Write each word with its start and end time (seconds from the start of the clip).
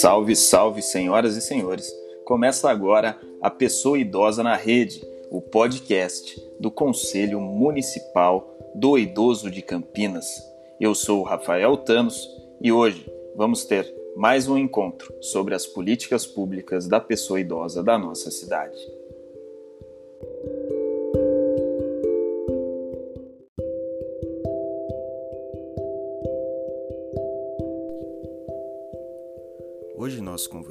Salve, 0.00 0.36
salve, 0.36 0.80
senhoras 0.80 1.34
e 1.34 1.40
senhores! 1.40 1.92
Começa 2.24 2.70
agora 2.70 3.18
a 3.42 3.50
Pessoa 3.50 3.98
Idosa 3.98 4.44
na 4.44 4.54
Rede, 4.54 5.02
o 5.28 5.42
podcast 5.42 6.40
do 6.60 6.70
Conselho 6.70 7.40
Municipal 7.40 8.56
do 8.76 8.96
Idoso 8.96 9.50
de 9.50 9.60
Campinas. 9.60 10.24
Eu 10.80 10.94
sou 10.94 11.18
o 11.18 11.24
Rafael 11.24 11.76
Tanos 11.78 12.30
e 12.60 12.70
hoje 12.70 13.12
vamos 13.34 13.64
ter 13.64 13.92
mais 14.16 14.46
um 14.46 14.56
encontro 14.56 15.12
sobre 15.20 15.52
as 15.52 15.66
políticas 15.66 16.24
públicas 16.24 16.86
da 16.86 17.00
pessoa 17.00 17.40
idosa 17.40 17.82
da 17.82 17.98
nossa 17.98 18.30
cidade. 18.30 18.78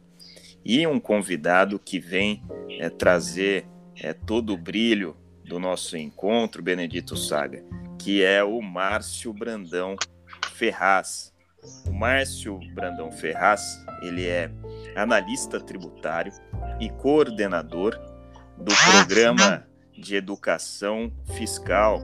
e 0.64 0.86
um 0.86 1.00
convidado 1.00 1.80
que 1.80 2.00
vem 2.00 2.44
é, 2.70 2.90
trazer 2.90 3.66
é, 3.96 4.14
todo 4.14 4.54
o 4.54 4.58
brilho 4.58 5.16
do 5.44 5.60
nosso 5.60 5.98
encontro, 5.98 6.62
Benedito 6.62 7.18
Saga, 7.18 7.64
que 7.98 8.24
é 8.24 8.44
o 8.44 8.62
Márcio 8.62 9.34
Brandão 9.34 9.96
Ferraz. 10.54 11.34
O 11.88 11.94
Márcio 11.94 12.60
Brandão 12.74 13.12
Ferraz, 13.12 13.62
ele 14.02 14.26
é 14.26 14.52
analista 14.96 15.60
tributário 15.60 16.32
e 16.80 16.90
coordenador 16.90 18.00
do 18.58 18.74
programa 18.92 19.68
de 19.98 20.16
educação 20.16 21.12
fiscal 21.36 22.02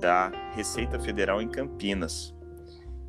da 0.00 0.32
Receita 0.54 0.98
Federal 0.98 1.40
em 1.40 1.48
Campinas. 1.48 2.34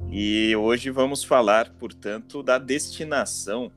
E 0.09 0.55
hoje 0.55 0.89
vamos 0.91 1.23
falar, 1.23 1.71
portanto, 1.73 2.43
da 2.43 2.57
destinação 2.57 3.71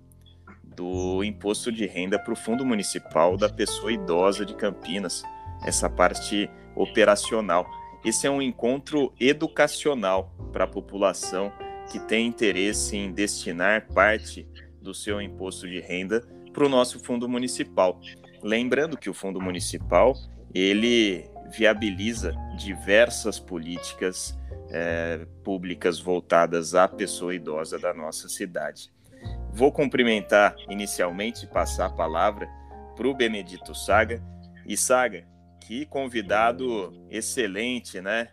do 0.63 1.25
imposto 1.25 1.73
de 1.73 1.87
renda 1.87 2.19
para 2.19 2.33
o 2.33 2.37
Fundo 2.37 2.65
Municipal 2.65 3.37
da 3.37 3.49
Pessoa 3.49 3.93
Idosa 3.93 4.45
de 4.45 4.55
Campinas, 4.55 5.23
essa 5.65 5.89
parte 5.89 6.51
operacional. 6.77 7.67
Esse 8.05 8.27
é 8.27 8.31
um 8.31 8.41
encontro 8.41 9.13
educacional 9.19 10.33
para 10.53 10.65
a 10.65 10.69
população 10.69 11.53
que 11.91 11.99
tem 11.99 12.27
interesse 12.27 12.97
em 12.97 13.13
destinar 13.13 13.87
parte 13.89 14.49
do 14.81 14.95
seu 14.95 15.21
imposto 15.21 15.69
de 15.69 15.81
renda 15.81 16.21
para 16.53 16.65
o 16.65 16.69
nosso 16.69 16.99
fundo 17.01 17.29
municipal. 17.29 18.01
Lembrando 18.43 18.97
que 18.97 19.11
o 19.11 19.15
fundo 19.15 19.41
municipal 19.41 20.15
ele 20.55 21.29
viabiliza 21.51 22.35
diversas 22.57 23.39
políticas 23.39 24.39
é, 24.71 25.27
públicas 25.43 25.99
voltadas 25.99 26.75
à 26.75 26.87
pessoa 26.87 27.35
idosa 27.35 27.79
da 27.79 27.95
nossa 27.95 28.29
cidade. 28.29 28.93
Vou 29.53 29.73
cumprimentar 29.73 30.55
inicialmente 30.69 31.45
e 31.45 31.49
passar 31.49 31.87
a 31.87 31.91
palavra 31.91 32.49
para 32.95 33.09
o 33.09 33.15
Benedito 33.15 33.75
Saga. 33.75 34.23
E 34.67 34.77
Saga, 34.77 35.27
que 35.61 35.87
convidado 35.87 37.07
excelente, 37.11 38.01
né? 38.01 38.29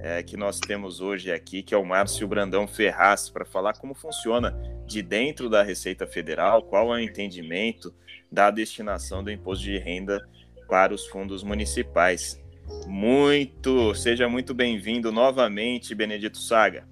É, 0.00 0.22
que 0.22 0.36
nós 0.36 0.60
temos 0.60 1.00
hoje 1.00 1.32
aqui, 1.32 1.62
que 1.62 1.74
é 1.74 1.76
o 1.76 1.84
Márcio 1.84 2.28
Brandão 2.28 2.68
Ferraz, 2.68 3.28
para 3.28 3.44
falar 3.44 3.72
como 3.74 3.94
funciona 3.94 4.56
de 4.86 5.02
dentro 5.02 5.50
da 5.50 5.62
Receita 5.62 6.06
Federal, 6.06 6.62
qual 6.62 6.94
é 6.94 6.98
o 6.98 7.02
entendimento 7.02 7.92
da 8.30 8.50
destinação 8.50 9.24
do 9.24 9.30
imposto 9.30 9.64
de 9.64 9.76
renda 9.76 10.24
para 10.68 10.94
os 10.94 11.06
fundos 11.06 11.42
municipais. 11.42 12.40
Muito, 12.86 13.94
seja 13.94 14.28
muito 14.28 14.54
bem-vindo 14.54 15.10
novamente, 15.10 15.94
Benedito 15.94 16.38
Saga. 16.38 16.86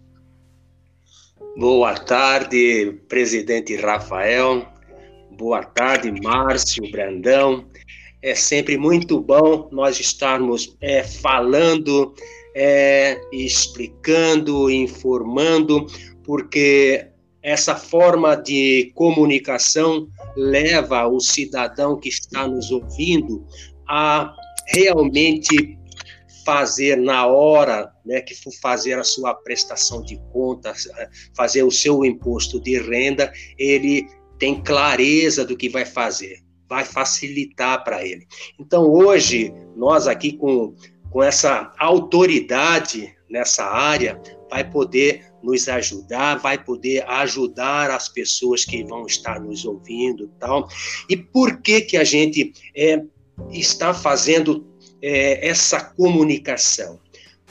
Boa 1.57 1.95
tarde, 1.95 3.01
presidente 3.09 3.77
Rafael. 3.77 4.67
Boa 5.31 5.63
tarde, 5.63 6.11
Márcio 6.11 6.91
Brandão 6.91 7.69
é 8.27 8.35
sempre 8.35 8.77
muito 8.77 9.21
bom 9.21 9.69
nós 9.71 10.01
estarmos 10.01 10.77
é, 10.81 11.05
falando, 11.05 12.13
é, 12.59 13.21
explicando, 13.31 14.71
informando, 14.71 15.87
porque 16.25 17.07
essa 17.43 17.77
forma 17.77 18.35
de 18.35 18.91
comunicação 18.95 20.09
leva 20.35 21.07
o 21.07 21.21
cidadão 21.21 22.01
que 22.01 22.09
está 22.09 22.49
nos 22.49 22.71
ouvindo 22.71 23.47
a 23.87 24.35
realmente 24.69 25.79
fazer 26.47 26.97
na 26.97 27.27
hora, 27.27 27.93
né, 28.07 28.23
que 28.23 28.35
for 28.35 28.53
fazer 28.63 28.99
a 28.99 29.05
sua 29.05 29.35
prestação 29.35 30.03
de 30.03 30.17
contas, 30.33 30.89
fazer 31.37 31.63
o 31.63 31.71
seu 31.71 32.07
imposto 32.07 32.59
de 32.59 32.81
renda, 32.81 33.31
ele 33.59 34.09
tem 34.39 34.63
clareza 34.63 35.45
do 35.45 35.57
que 35.57 35.69
vai 35.69 35.85
fazer 35.85 36.47
vai 36.69 36.85
facilitar 36.85 37.85
para 37.85 38.05
ele. 38.05 38.27
Então, 38.59 38.91
hoje, 38.91 39.53
nós 39.77 40.07
aqui 40.07 40.33
com, 40.33 40.75
com 41.17 41.23
essa 41.23 41.73
autoridade 41.79 43.17
nessa 43.31 43.65
área, 43.65 44.21
vai 44.51 44.71
poder 44.71 45.25
nos 45.43 45.67
ajudar, 45.67 46.35
vai 46.35 46.63
poder 46.63 47.09
ajudar 47.09 47.91
as 47.91 48.07
pessoas 48.07 48.67
que 48.67 48.85
vão 48.85 49.07
estar 49.07 49.41
nos 49.41 49.65
ouvindo 49.65 50.31
tal. 50.39 50.69
E 51.09 51.17
por 51.17 51.63
que 51.63 51.81
que 51.81 51.97
a 51.97 52.05
gente 52.05 52.53
é, 52.77 53.03
está 53.51 53.95
fazendo 53.95 54.67
é, 55.01 55.49
essa 55.49 55.81
comunicação? 55.81 57.01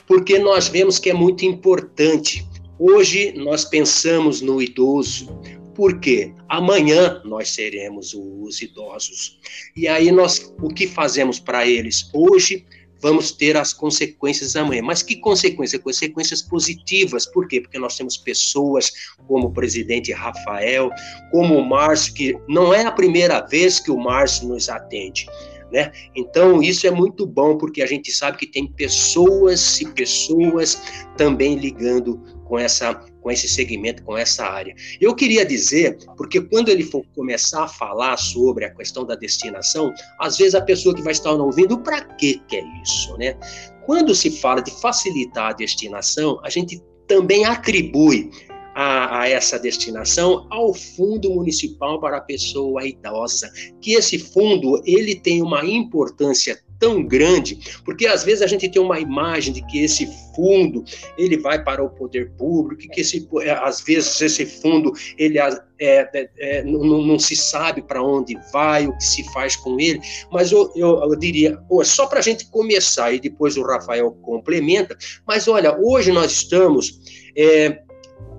Porque 0.06 0.38
nós 0.38 0.68
vemos 0.68 1.00
que 1.00 1.10
é 1.10 1.14
muito 1.14 1.44
importante. 1.44 2.46
Hoje 2.78 3.32
nós 3.32 3.64
pensamos 3.64 4.40
no 4.40 4.62
idoso, 4.62 5.26
porque 5.74 6.32
amanhã 6.48 7.20
nós 7.24 7.48
seremos 7.48 8.14
os 8.14 8.62
idosos. 8.62 9.40
E 9.74 9.88
aí 9.88 10.12
nós 10.12 10.54
o 10.62 10.68
que 10.68 10.86
fazemos 10.86 11.40
para 11.40 11.66
eles 11.66 12.08
hoje 12.14 12.64
vamos 13.00 13.32
ter 13.32 13.56
as 13.56 13.72
consequências 13.72 14.56
amanhã. 14.56 14.82
Mas 14.82 15.02
que 15.02 15.16
consequências? 15.16 15.82
Consequências 15.82 16.42
positivas. 16.42 17.26
Por 17.26 17.46
quê? 17.48 17.60
Porque 17.60 17.78
nós 17.78 17.96
temos 17.96 18.16
pessoas 18.16 18.92
como 19.26 19.48
o 19.48 19.52
presidente 19.52 20.12
Rafael, 20.12 20.90
como 21.30 21.56
o 21.56 21.68
Márcio, 21.68 22.14
que 22.14 22.36
não 22.48 22.72
é 22.72 22.84
a 22.84 22.92
primeira 22.92 23.40
vez 23.40 23.80
que 23.80 23.90
o 23.90 23.98
Márcio 23.98 24.48
nos 24.48 24.68
atende. 24.68 25.26
Né? 25.72 25.90
Então, 26.14 26.62
isso 26.62 26.86
é 26.86 26.90
muito 26.90 27.26
bom, 27.26 27.58
porque 27.58 27.82
a 27.82 27.86
gente 27.86 28.12
sabe 28.12 28.38
que 28.38 28.46
tem 28.46 28.70
pessoas 28.72 29.80
e 29.80 29.86
pessoas 29.92 30.80
também 31.16 31.56
ligando 31.56 32.22
com 32.44 32.56
essa 32.56 32.94
com 33.26 33.32
esse 33.32 33.48
segmento, 33.48 34.04
com 34.04 34.16
essa 34.16 34.44
área. 34.44 34.72
Eu 35.00 35.12
queria 35.12 35.44
dizer, 35.44 35.98
porque 36.16 36.40
quando 36.40 36.68
ele 36.68 36.84
for 36.84 37.04
começar 37.12 37.64
a 37.64 37.68
falar 37.68 38.16
sobre 38.16 38.64
a 38.64 38.72
questão 38.72 39.04
da 39.04 39.16
destinação, 39.16 39.92
às 40.20 40.38
vezes 40.38 40.54
a 40.54 40.60
pessoa 40.60 40.94
que 40.94 41.02
vai 41.02 41.10
estar 41.10 41.32
ouvindo, 41.32 41.76
para 41.76 42.02
que 42.02 42.40
que 42.46 42.54
é 42.54 42.64
isso, 42.84 43.16
né? 43.18 43.36
Quando 43.84 44.14
se 44.14 44.30
fala 44.30 44.62
de 44.62 44.70
facilitar 44.80 45.50
a 45.50 45.52
destinação, 45.52 46.38
a 46.44 46.48
gente 46.48 46.80
também 47.08 47.44
atribui 47.44 48.30
a, 48.76 49.22
a, 49.22 49.28
essa 49.28 49.58
destinação 49.58 50.46
ao 50.48 50.72
Fundo 50.72 51.28
Municipal 51.30 51.98
para 51.98 52.18
a 52.18 52.20
Pessoa 52.20 52.86
Idosa, 52.86 53.50
que 53.80 53.94
esse 53.94 54.20
fundo 54.20 54.80
ele 54.84 55.16
tem 55.16 55.42
uma 55.42 55.64
importância 55.64 56.62
tão 56.78 57.02
grande, 57.02 57.58
porque 57.84 58.06
às 58.06 58.24
vezes 58.24 58.42
a 58.42 58.46
gente 58.46 58.68
tem 58.68 58.80
uma 58.80 58.98
imagem 59.00 59.52
de 59.52 59.64
que 59.66 59.82
esse 59.82 60.08
fundo 60.34 60.84
ele 61.16 61.38
vai 61.38 61.62
para 61.62 61.82
o 61.82 61.90
poder 61.90 62.30
público, 62.32 62.82
que 62.90 63.00
esse, 63.00 63.28
é, 63.40 63.50
às 63.50 63.80
vezes 63.80 64.20
esse 64.20 64.44
fundo 64.44 64.92
ele 65.18 65.38
é, 65.38 65.48
é, 65.80 66.30
é 66.38 66.62
não, 66.62 67.02
não, 67.02 67.18
se 67.18 67.34
sabe 67.34 67.82
para 67.82 68.02
onde 68.02 68.38
vai, 68.52 68.86
o 68.86 68.96
que 68.96 69.04
se 69.04 69.24
faz 69.32 69.56
com 69.56 69.80
ele, 69.80 70.00
mas 70.30 70.52
eu, 70.52 70.70
eu, 70.76 71.00
eu 71.02 71.16
diria, 71.16 71.58
só 71.84 72.06
para 72.06 72.18
a 72.18 72.22
gente 72.22 72.48
começar 72.50 73.12
e 73.12 73.20
depois 73.20 73.56
o 73.56 73.62
Rafael 73.62 74.12
complementa, 74.22 74.96
mas 75.26 75.48
olha, 75.48 75.76
hoje 75.78 76.12
nós 76.12 76.32
estamos 76.32 77.00
é, 77.36 77.80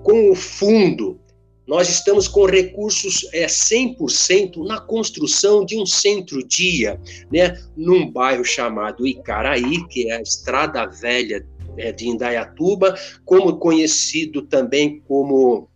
com 0.02 0.30
o 0.30 0.34
fundo 0.34 1.20
nós 1.68 1.90
estamos 1.90 2.26
com 2.26 2.46
recursos 2.46 3.28
é, 3.30 3.44
100% 3.44 4.66
na 4.66 4.80
construção 4.80 5.66
de 5.66 5.76
um 5.78 5.84
centro-dia, 5.84 6.98
né, 7.30 7.60
num 7.76 8.10
bairro 8.10 8.42
chamado 8.42 9.06
Icaraí, 9.06 9.86
que 9.88 10.10
é 10.10 10.16
a 10.16 10.22
Estrada 10.22 10.86
Velha 10.86 11.46
é, 11.76 11.92
de 11.92 12.08
Indaiatuba, 12.08 12.94
como 13.22 13.58
conhecido 13.58 14.40
também 14.40 15.02
como 15.06 15.68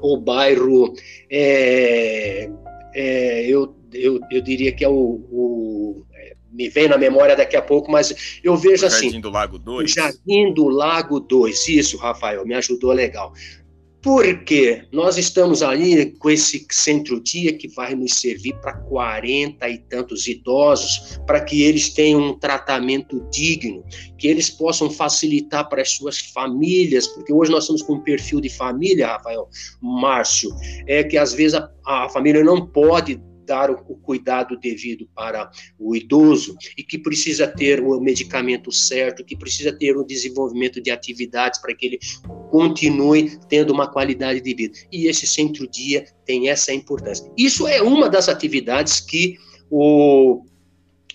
o 0.00 0.16
bairro, 0.16 0.94
é, 1.28 2.48
é, 2.94 3.46
eu, 3.46 3.74
eu, 3.92 4.20
eu 4.30 4.40
diria 4.40 4.70
que 4.70 4.84
é 4.84 4.88
o, 4.88 4.94
o 4.94 6.06
me 6.52 6.70
vem 6.70 6.88
na 6.88 6.96
memória 6.96 7.36
daqui 7.36 7.54
a 7.54 7.60
pouco, 7.60 7.90
mas 7.90 8.38
eu 8.42 8.56
vejo 8.56 8.84
o 8.84 8.86
assim. 8.86 9.06
Jardim 9.06 9.20
do 9.20 9.28
Lago 9.28 9.58
2. 9.58 9.90
Jardim 9.90 10.54
do 10.54 10.68
Lago 10.68 11.20
2, 11.20 11.68
isso, 11.68 11.98
Rafael, 11.98 12.46
me 12.46 12.54
ajudou 12.54 12.92
legal 12.92 13.34
porque 14.06 14.84
nós 14.92 15.18
estamos 15.18 15.64
ali 15.64 16.12
com 16.12 16.30
esse 16.30 16.64
centro-dia 16.70 17.52
que 17.52 17.66
vai 17.66 17.92
nos 17.92 18.14
servir 18.14 18.54
para 18.60 18.74
40 18.74 19.68
e 19.68 19.78
tantos 19.78 20.28
idosos, 20.28 21.18
para 21.26 21.40
que 21.40 21.64
eles 21.64 21.88
tenham 21.88 22.20
um 22.20 22.38
tratamento 22.38 23.20
digno, 23.32 23.82
que 24.16 24.28
eles 24.28 24.48
possam 24.48 24.88
facilitar 24.88 25.68
para 25.68 25.82
as 25.82 25.90
suas 25.90 26.20
famílias, 26.20 27.08
porque 27.08 27.32
hoje 27.32 27.50
nós 27.50 27.64
estamos 27.64 27.82
com 27.82 27.94
um 27.94 28.00
perfil 28.00 28.40
de 28.40 28.48
família, 28.48 29.08
Rafael, 29.08 29.48
Márcio, 29.82 30.50
é 30.86 31.02
que 31.02 31.18
às 31.18 31.34
vezes 31.34 31.54
a, 31.54 31.68
a 31.84 32.08
família 32.08 32.44
não 32.44 32.64
pode 32.64 33.20
dar 33.46 33.70
o, 33.70 33.76
cuidado 33.76 34.58
devido 34.58 35.08
para 35.14 35.50
o 35.78 35.94
idoso 35.94 36.56
e 36.76 36.82
que 36.82 36.98
precisa 36.98 37.46
ter 37.46 37.80
o 37.80 38.00
medicamento 38.00 38.72
certo, 38.72 39.24
que 39.24 39.36
precisa 39.36 39.72
ter 39.72 39.96
o 39.96 40.04
desenvolvimento 40.04 40.80
de 40.80 40.90
atividades 40.90 41.60
para 41.60 41.74
que 41.74 41.86
ele 41.86 41.98
continue 42.50 43.38
tendo 43.48 43.72
uma 43.72 43.86
qualidade 43.86 44.40
de 44.40 44.54
vida. 44.54 44.78
E 44.92 45.06
esse 45.06 45.26
centro-dia 45.26 46.04
tem 46.24 46.48
essa 46.48 46.72
importância. 46.72 47.30
Isso 47.36 47.66
é 47.66 47.80
uma 47.80 48.08
das 48.08 48.28
atividades 48.28 49.00
que 49.00 49.38
o, 49.70 50.44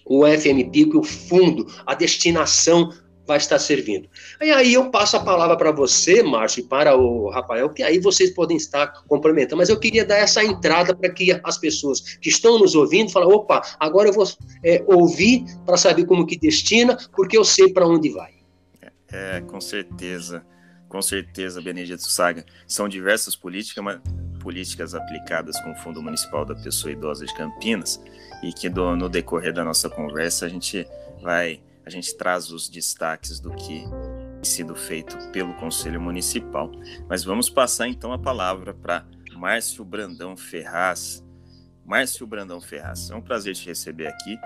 o 0.06 0.26
FMP, 0.26 0.90
o 0.96 1.04
fundo, 1.04 1.68
a 1.86 1.94
destinação 1.94 2.90
vai 3.32 3.38
estar 3.38 3.60
servindo. 3.60 4.10
E 4.42 4.52
aí 4.52 4.74
eu 4.74 4.92
passo 4.92 5.16
a 5.16 5.22
palavra 5.22 5.56
para 5.56 5.72
você, 5.72 6.22
Márcio, 6.22 6.60
e 6.60 6.68
para 6.68 6.98
o 6.98 7.30
Rafael, 7.30 7.70
que 7.70 7.82
aí 7.82 7.98
vocês 7.98 8.32
podem 8.32 8.58
estar 8.58 8.88
complementando. 9.08 9.58
Mas 9.58 9.70
eu 9.70 9.80
queria 9.80 10.06
dar 10.06 10.18
essa 10.18 10.44
entrada 10.44 10.94
para 10.94 11.10
que 11.10 11.40
as 11.42 11.58
pessoas 11.58 12.18
que 12.18 12.28
estão 12.28 12.60
nos 12.60 12.76
ouvindo 12.76 13.10
falem, 13.10 13.34
opa, 13.34 13.62
agora 13.80 14.10
eu 14.10 14.14
vou 14.14 14.28
é, 14.66 14.84
ouvir 14.86 15.46
para 15.66 15.78
saber 15.78 16.06
como 16.06 16.28
que 16.28 16.38
destina, 16.38 16.98
porque 17.16 17.38
eu 17.38 17.46
sei 17.46 17.72
para 17.72 17.88
onde 17.88 18.10
vai. 18.10 18.34
É, 18.82 19.38
é, 19.38 19.42
com 19.42 19.62
certeza, 19.62 20.46
com 20.90 21.02
certeza, 21.02 21.62
Benedito 21.62 22.04
Saga. 22.04 22.46
São 22.68 22.90
diversas 22.90 23.34
políticas, 23.34 23.82
mas, 23.82 24.02
políticas 24.42 24.94
aplicadas 24.94 25.58
com 25.62 25.72
o 25.72 25.76
Fundo 25.76 26.02
Municipal 26.02 26.44
da 26.44 26.56
Pessoa 26.56 26.92
Idosa 26.92 27.26
de 27.26 27.34
Campinas 27.34 28.02
e 28.44 28.52
que 28.52 28.68
do, 28.68 28.94
no 28.98 29.08
decorrer 29.08 29.54
da 29.54 29.64
nossa 29.64 29.90
conversa 29.90 30.48
a 30.48 30.50
gente 30.50 30.86
vai 31.22 31.62
a 31.86 31.90
gente 31.90 32.16
traz 32.16 32.52
os 32.52 32.70
destaques 32.70 33.40
do 33.40 33.52
que 33.52 33.84
tem 34.36 34.44
sido 34.44 34.76
feito 34.76 35.18
pelo 35.32 35.54
Conselho 35.56 36.02
Municipal. 36.02 36.72
Mas 37.08 37.24
vamos 37.24 37.50
passar 37.50 37.88
então 37.88 38.12
a 38.12 38.20
palavra 38.20 38.74
para 38.74 39.06
Márcio 39.36 39.84
Brandão 39.84 40.36
Ferraz. 40.36 41.24
Márcio 41.86 42.26
Brandão 42.28 42.62
Ferraz, 42.62 43.10
é 43.10 43.16
um 43.16 43.22
prazer 43.22 43.56
te 43.56 43.68
receber 43.68 44.08
aqui 44.08 44.38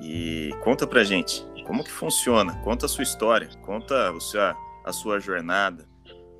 e 0.00 0.50
conta 0.62 0.86
pra 0.86 1.04
gente 1.04 1.46
como 1.66 1.84
que 1.84 1.90
funciona, 1.90 2.54
conta 2.62 2.86
a 2.86 2.88
sua 2.88 3.04
história, 3.04 3.48
conta 3.62 4.12
o 4.12 4.20
seu, 4.20 4.40
a 4.40 4.92
sua 4.92 5.18
jornada 5.18 5.86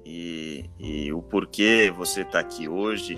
e, 0.05 0.69
e 0.79 1.13
o 1.13 1.23
porquê 1.23 1.91
você 1.95 2.23
está 2.23 2.41
aqui 2.41 2.69
hoje 2.69 3.17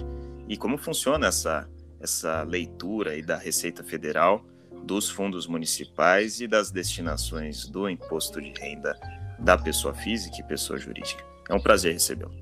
e 0.48 0.56
como 0.56 0.78
funciona 0.78 1.26
essa, 1.26 1.68
essa 2.00 2.42
leitura 2.42 3.12
aí 3.12 3.22
da 3.22 3.36
Receita 3.36 3.82
Federal 3.82 4.44
dos 4.86 5.10
fundos 5.10 5.48
municipais 5.48 6.40
e 6.40 6.46
das 6.46 6.70
destinações 6.70 7.66
do 7.66 7.90
imposto 7.90 8.40
de 8.40 8.52
renda 8.58 8.96
da 9.38 9.58
pessoa 9.58 9.92
física 9.92 10.36
e 10.38 10.42
pessoa 10.44 10.78
jurídica. 10.78 11.24
É 11.50 11.54
um 11.54 11.60
prazer 11.60 11.92
recebê-lo. 11.92 12.32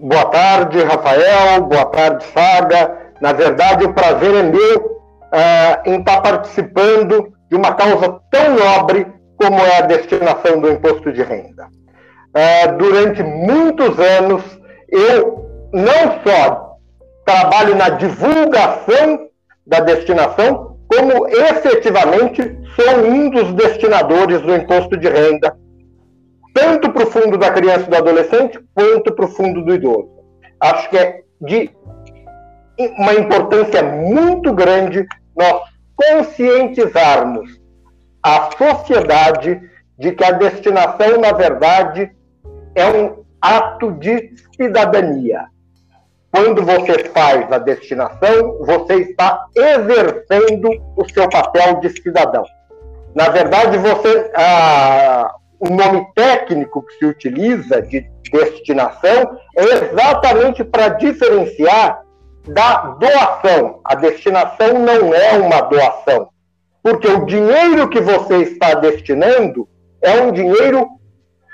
Boa 0.00 0.24
tarde, 0.26 0.82
Rafael. 0.82 1.62
Boa 1.62 1.86
tarde, 1.86 2.24
Saga. 2.32 3.12
Na 3.20 3.32
verdade, 3.32 3.84
o 3.84 3.92
prazer 3.92 4.34
é 4.34 4.42
meu 4.42 4.78
uh, 4.78 5.90
em 5.90 6.00
estar 6.00 6.20
participando 6.22 7.32
de 7.50 7.56
uma 7.56 7.74
causa 7.74 8.20
tão 8.30 8.56
nobre 8.56 9.06
como 9.36 9.58
é 9.58 9.78
a 9.78 9.82
destinação 9.82 10.60
do 10.60 10.70
imposto 10.70 11.12
de 11.12 11.22
renda. 11.22 11.66
Uh, 11.66 12.76
durante 12.78 13.22
muitos 13.22 13.98
anos, 13.98 14.42
eu 14.88 15.46
não 15.72 16.22
só 16.24 16.78
trabalho 17.24 17.76
na 17.76 17.90
divulgação 17.90 19.27
da 19.68 19.80
destinação, 19.80 20.78
como 20.88 21.28
efetivamente 21.28 22.58
sou 22.74 23.04
um 23.04 23.30
dos 23.30 23.52
destinadores 23.52 24.40
do 24.40 24.54
imposto 24.54 24.96
de 24.96 25.08
renda, 25.08 25.54
tanto 26.54 26.90
para 26.90 27.04
o 27.04 27.10
fundo 27.10 27.36
da 27.36 27.50
criança 27.50 27.84
e 27.86 27.90
do 27.90 27.96
adolescente, 27.96 28.58
quanto 28.74 29.14
para 29.14 29.26
o 29.26 29.28
fundo 29.28 29.62
do 29.62 29.74
idoso. 29.74 30.08
Acho 30.58 30.88
que 30.88 30.96
é 30.96 31.20
de 31.40 31.70
uma 32.98 33.14
importância 33.14 33.82
muito 33.82 34.52
grande 34.52 35.06
nós 35.36 35.62
conscientizarmos 35.94 37.60
a 38.22 38.50
sociedade 38.56 39.60
de 39.98 40.12
que 40.12 40.24
a 40.24 40.32
destinação, 40.32 41.20
na 41.20 41.32
verdade, 41.32 42.10
é 42.74 42.86
um 42.86 43.24
ato 43.40 43.92
de 43.92 44.32
cidadania. 44.56 45.46
Quando 46.30 46.62
você 46.62 47.04
faz 47.08 47.50
a 47.50 47.58
destinação, 47.58 48.58
você 48.60 48.96
está 48.96 49.46
exercendo 49.54 50.70
o 50.96 51.08
seu 51.08 51.28
papel 51.28 51.80
de 51.80 51.88
cidadão. 51.90 52.44
Na 53.14 53.30
verdade, 53.30 53.78
você, 53.78 54.30
ah, 54.34 55.34
o 55.58 55.68
nome 55.70 56.06
técnico 56.14 56.82
que 56.82 56.94
se 56.98 57.06
utiliza 57.06 57.82
de 57.82 58.06
destinação 58.30 59.38
é 59.56 59.64
exatamente 59.64 60.62
para 60.62 60.90
diferenciar 60.90 62.02
da 62.46 62.96
doação. 62.98 63.80
A 63.84 63.94
destinação 63.94 64.74
não 64.74 65.14
é 65.14 65.32
uma 65.38 65.62
doação, 65.62 66.28
porque 66.82 67.08
o 67.08 67.24
dinheiro 67.24 67.88
que 67.88 68.00
você 68.00 68.42
está 68.42 68.74
destinando 68.74 69.68
é 70.02 70.20
um 70.20 70.30
dinheiro 70.30 70.88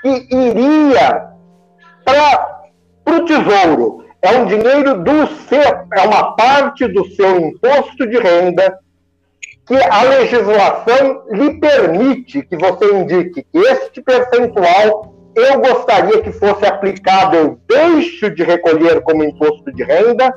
que 0.01 0.27
iria 0.29 1.29
para 2.03 2.69
o 3.07 3.25
tesouro, 3.25 4.04
é 4.25 4.37
um 4.39 4.45
dinheiro 4.45 5.03
do 5.03 5.27
seu, 5.47 5.61
é 5.61 6.01
uma 6.05 6.35
parte 6.35 6.87
do 6.87 7.05
seu 7.11 7.39
imposto 7.39 8.07
de 8.07 8.17
renda 8.17 8.77
que 9.65 9.75
a 9.75 10.03
legislação 10.03 11.23
lhe 11.31 11.59
permite 11.59 12.43
que 12.43 12.55
você 12.55 12.93
indique 12.93 13.43
que 13.43 13.57
este 13.57 14.01
percentual 14.01 15.13
eu 15.35 15.59
gostaria 15.59 16.21
que 16.21 16.31
fosse 16.31 16.65
aplicado, 16.65 17.35
eu 17.35 17.59
deixo 17.67 18.29
de 18.29 18.43
recolher 18.43 19.01
como 19.01 19.23
imposto 19.23 19.71
de 19.71 19.83
renda 19.83 20.33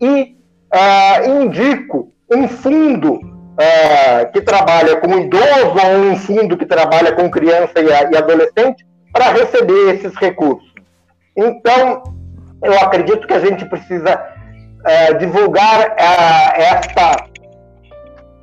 e 0.00 0.36
uh, 0.74 1.42
indico 1.42 2.12
um 2.30 2.46
fundo 2.46 3.14
uh, 3.14 4.32
que 4.32 4.42
trabalha 4.42 4.96
com 4.96 5.18
idoso 5.18 5.74
ou 5.86 6.10
um 6.10 6.16
fundo 6.16 6.58
que 6.58 6.66
trabalha 6.66 7.12
com 7.12 7.30
criança 7.30 7.80
e, 7.80 7.86
e 7.86 8.16
adolescente 8.16 8.86
para 9.12 9.32
receber 9.32 9.94
esses 9.94 10.14
recursos. 10.16 10.72
Então, 11.34 12.02
eu 12.62 12.74
acredito 12.78 13.26
que 13.26 13.34
a 13.34 13.40
gente 13.40 13.64
precisa 13.64 14.14
uh, 14.14 15.18
divulgar 15.18 15.88
uh, 15.88 16.52
essa, 16.56 17.24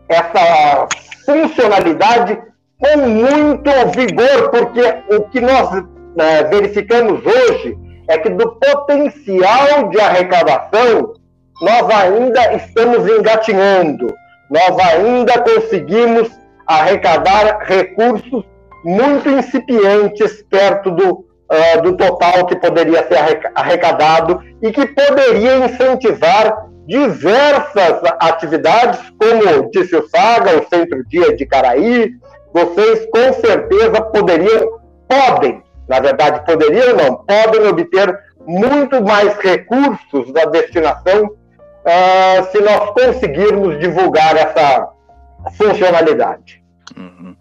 essa 0.10 0.88
funcionalidade 1.26 2.38
com 2.80 2.98
muito 2.98 3.70
vigor, 3.96 4.50
porque 4.52 5.16
o 5.16 5.24
que 5.30 5.40
nós 5.42 5.72
uh, 5.74 6.50
verificamos 6.50 7.22
hoje 7.26 7.78
é 8.08 8.18
que 8.18 8.30
do 8.30 8.56
potencial 8.56 9.90
de 9.90 10.00
arrecadação, 10.00 11.14
nós 11.62 11.90
ainda 11.90 12.54
estamos 12.56 13.08
engatinhando, 13.08 14.14
nós 14.50 14.80
ainda 14.80 15.40
conseguimos 15.42 16.30
arrecadar 16.66 17.60
recursos 17.66 18.46
muito 18.84 19.30
incipientes 19.30 20.42
perto 20.50 20.92
do, 20.92 21.26
uh, 21.50 21.82
do 21.82 21.98
total 21.98 22.46
que 22.46 22.56
poderia 22.56 23.08
ser 23.08 23.42
arrecadado 23.56 24.42
e 24.62 24.72
que 24.72 24.86
poderia 24.88 25.66
incentivar 25.66 26.70
diversas 26.88 28.02
atividades, 28.20 29.00
como 29.20 29.70
disse 29.72 29.96
o 29.96 30.08
Saga, 30.10 30.60
o 30.60 30.68
Centro 30.68 31.06
Dia 31.08 31.36
de 31.36 31.46
Caraí, 31.46 32.12
vocês 32.52 33.08
com 33.12 33.34
certeza 33.34 34.02
poderiam, 34.02 34.80
podem, 35.08 35.62
na 35.88 36.00
verdade 36.00 36.44
poderiam 36.46 36.96
não, 36.96 37.16
podem 37.18 37.68
obter 37.68 38.18
muito 38.48 39.04
mais 39.04 39.38
recursos 39.38 40.34
da 40.34 40.46
destinação 40.46 41.26
uh, 41.26 42.52
se 42.52 42.60
nós 42.60 42.90
conseguirmos 42.92 43.80
divulgar 43.80 44.36
essa 44.36 44.90
funcionalidade. 45.58 46.64
Uhum. 46.98 47.36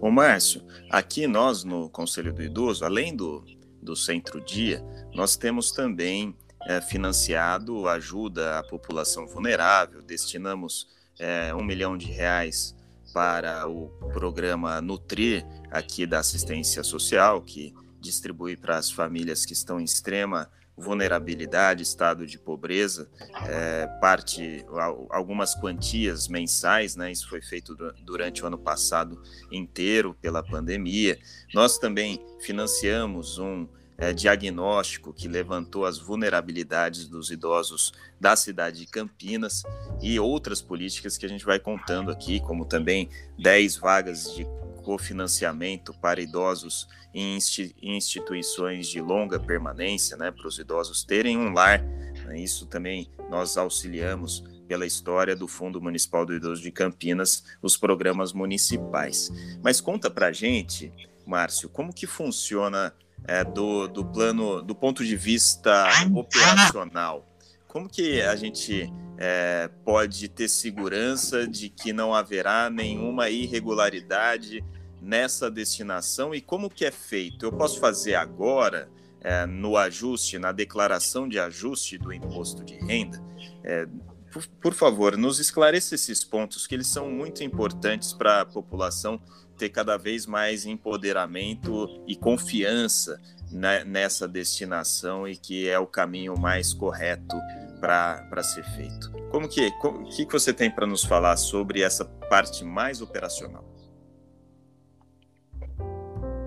Ô 0.00 0.10
Márcio, 0.10 0.62
aqui 0.90 1.26
nós 1.26 1.62
no 1.62 1.90
Conselho 1.90 2.32
do 2.32 2.42
Idoso, 2.42 2.84
além 2.84 3.14
do, 3.14 3.44
do 3.84 3.94
Centro 3.94 4.40
Dia, 4.40 4.82
nós 5.12 5.36
temos 5.36 5.70
também 5.70 6.34
é, 6.66 6.80
financiado 6.80 7.86
ajuda 7.86 8.58
à 8.58 8.62
população 8.64 9.26
vulnerável, 9.26 10.02
destinamos 10.02 10.88
é, 11.18 11.54
um 11.54 11.62
milhão 11.62 11.96
de 11.96 12.06
reais 12.06 12.74
para 13.12 13.68
o 13.68 13.88
programa 14.12 14.80
Nutrir 14.80 15.46
aqui 15.70 16.06
da 16.06 16.18
assistência 16.18 16.82
social, 16.82 17.42
que 17.42 17.72
distribui 18.00 18.56
para 18.56 18.76
as 18.76 18.90
famílias 18.90 19.46
que 19.46 19.52
estão 19.52 19.80
em 19.80 19.84
extrema 19.84 20.50
vulnerabilidade, 20.76 21.82
estado 21.82 22.26
de 22.26 22.38
pobreza, 22.38 23.08
é, 23.46 23.86
parte 24.00 24.64
algumas 25.10 25.54
quantias 25.54 26.28
mensais, 26.28 26.96
né? 26.96 27.12
Isso 27.12 27.28
foi 27.28 27.40
feito 27.40 27.76
durante 28.02 28.42
o 28.42 28.46
ano 28.46 28.58
passado 28.58 29.22
inteiro 29.52 30.16
pela 30.20 30.42
pandemia. 30.42 31.18
Nós 31.54 31.78
também 31.78 32.24
financiamos 32.40 33.38
um 33.38 33.68
é, 33.96 34.12
diagnóstico 34.12 35.12
que 35.12 35.28
levantou 35.28 35.86
as 35.86 35.98
vulnerabilidades 35.98 37.06
dos 37.08 37.30
idosos 37.30 37.92
da 38.20 38.34
cidade 38.34 38.80
de 38.80 38.86
Campinas 38.86 39.62
e 40.02 40.18
outras 40.18 40.60
políticas 40.60 41.16
que 41.16 41.26
a 41.26 41.28
gente 41.28 41.44
vai 41.44 41.58
contando 41.58 42.10
aqui, 42.10 42.40
como 42.40 42.64
também 42.64 43.08
10 43.38 43.76
vagas 43.76 44.34
de 44.34 44.44
cofinanciamento 44.84 45.94
para 45.94 46.20
idosos 46.20 46.86
em 47.14 47.38
instituições 47.82 48.86
de 48.88 49.00
longa 49.00 49.40
permanência, 49.40 50.16
né, 50.16 50.30
para 50.30 50.46
os 50.46 50.58
idosos 50.58 51.04
terem 51.04 51.38
um 51.38 51.52
lar. 51.52 51.80
Né, 52.26 52.38
isso 52.38 52.66
também 52.66 53.10
nós 53.30 53.56
auxiliamos 53.56 54.44
pela 54.68 54.86
história 54.86 55.34
do 55.34 55.48
Fundo 55.48 55.80
Municipal 55.80 56.24
do 56.26 56.34
Idoso 56.34 56.62
de 56.62 56.70
Campinas, 56.70 57.44
os 57.62 57.76
programas 57.76 58.32
municipais. 58.32 59.30
Mas 59.62 59.80
conta 59.80 60.10
para 60.10 60.32
gente, 60.32 60.92
Márcio, 61.26 61.68
como 61.68 61.92
que 61.92 62.06
funciona 62.06 62.94
é, 63.26 63.42
do, 63.42 63.88
do 63.88 64.04
plano, 64.04 64.62
do 64.62 64.74
ponto 64.74 65.04
de 65.04 65.16
vista 65.16 65.88
operacional, 66.14 67.26
como 67.68 67.88
que 67.88 68.20
a 68.22 68.36
gente 68.36 68.90
é, 69.18 69.68
pode 69.84 70.28
ter 70.28 70.48
segurança 70.48 71.46
de 71.46 71.68
que 71.68 71.92
não 71.92 72.14
haverá 72.14 72.70
nenhuma 72.70 73.30
irregularidade 73.30 74.64
nessa 75.04 75.50
destinação 75.50 76.34
e 76.34 76.40
como 76.40 76.70
que 76.70 76.84
é 76.84 76.90
feito? 76.90 77.44
Eu 77.44 77.52
posso 77.52 77.78
fazer 77.78 78.14
agora 78.14 78.88
é, 79.20 79.44
no 79.46 79.76
ajuste, 79.76 80.38
na 80.38 80.50
declaração 80.50 81.28
de 81.28 81.38
ajuste 81.38 81.98
do 81.98 82.12
imposto 82.12 82.64
de 82.64 82.74
renda? 82.74 83.22
É, 83.62 83.86
por, 84.32 84.46
por, 84.60 84.74
favor, 84.74 85.16
nos 85.16 85.38
esclareça 85.38 85.94
esses 85.94 86.24
pontos 86.24 86.66
que 86.66 86.74
eles 86.74 86.86
são 86.86 87.10
muito 87.10 87.44
importantes 87.44 88.12
para 88.12 88.40
a 88.40 88.46
população 88.46 89.20
ter 89.56 89.68
cada 89.68 89.96
vez 89.96 90.26
mais 90.26 90.66
empoderamento 90.66 92.02
e 92.08 92.16
confiança 92.16 93.20
né, 93.52 93.84
nessa 93.84 94.26
destinação 94.26 95.28
e 95.28 95.36
que 95.36 95.68
é 95.68 95.78
o 95.78 95.86
caminho 95.86 96.36
mais 96.36 96.74
correto 96.74 97.36
para 97.80 98.42
ser 98.42 98.64
feito. 98.74 99.12
Como 99.30 99.48
que, 99.48 99.70
que 99.70 100.32
você 100.32 100.52
tem 100.52 100.70
para 100.70 100.86
nos 100.86 101.04
falar 101.04 101.36
sobre 101.36 101.82
essa 101.82 102.04
parte 102.04 102.64
mais 102.64 103.00
operacional? 103.00 103.73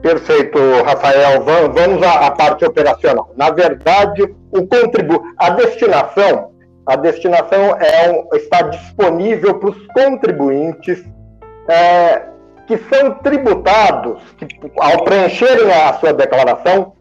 Perfeito, 0.08 0.58
Rafael. 0.86 1.44
Vamos 1.44 2.02
à, 2.02 2.32
parte 2.32 2.64
operacional. 2.64 3.30
Na 3.36 3.50
verdade, 3.52 4.24
o 4.52 4.66
contribu 4.66 5.22
a 5.38 5.50
destinação, 5.50 6.52
a 6.86 6.96
destinação 6.96 7.76
é 7.76 8.10
um, 8.10 8.38
está 8.38 8.62
disponível 8.62 9.56
para 9.56 9.70
os 9.70 9.88
contribuintes 9.88 11.04
é, 11.68 12.22
que 12.66 12.78
são 12.78 13.16
tributados, 13.16 14.22
que 14.38 14.48
ao 14.80 15.04
preencherem 15.04 15.70
a 15.74 15.92
sua 15.96 16.14
declaração, 16.14 16.94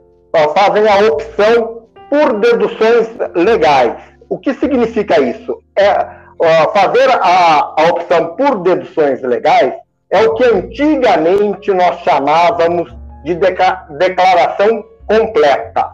fazem 0.57 0.89
a 0.89 1.07
opção 1.13 1.87
por 2.11 2.41
deduções 2.41 3.09
legais. 3.37 4.03
O 4.29 4.37
que 4.37 4.53
significa 4.55 5.21
isso? 5.21 5.63
É 5.79 6.27
fazer 6.75 7.09
a, 7.09 7.73
a 7.79 7.87
opção 7.89 8.35
por 8.35 8.63
deduções 8.63 9.23
legais 9.23 9.86
é 10.11 10.23
o 10.27 10.35
que 10.35 10.45
antigamente 10.45 11.73
nós 11.73 12.01
chamávamos 12.01 12.95
de 13.25 13.35
declaração 13.35 14.85
completa. 15.07 15.93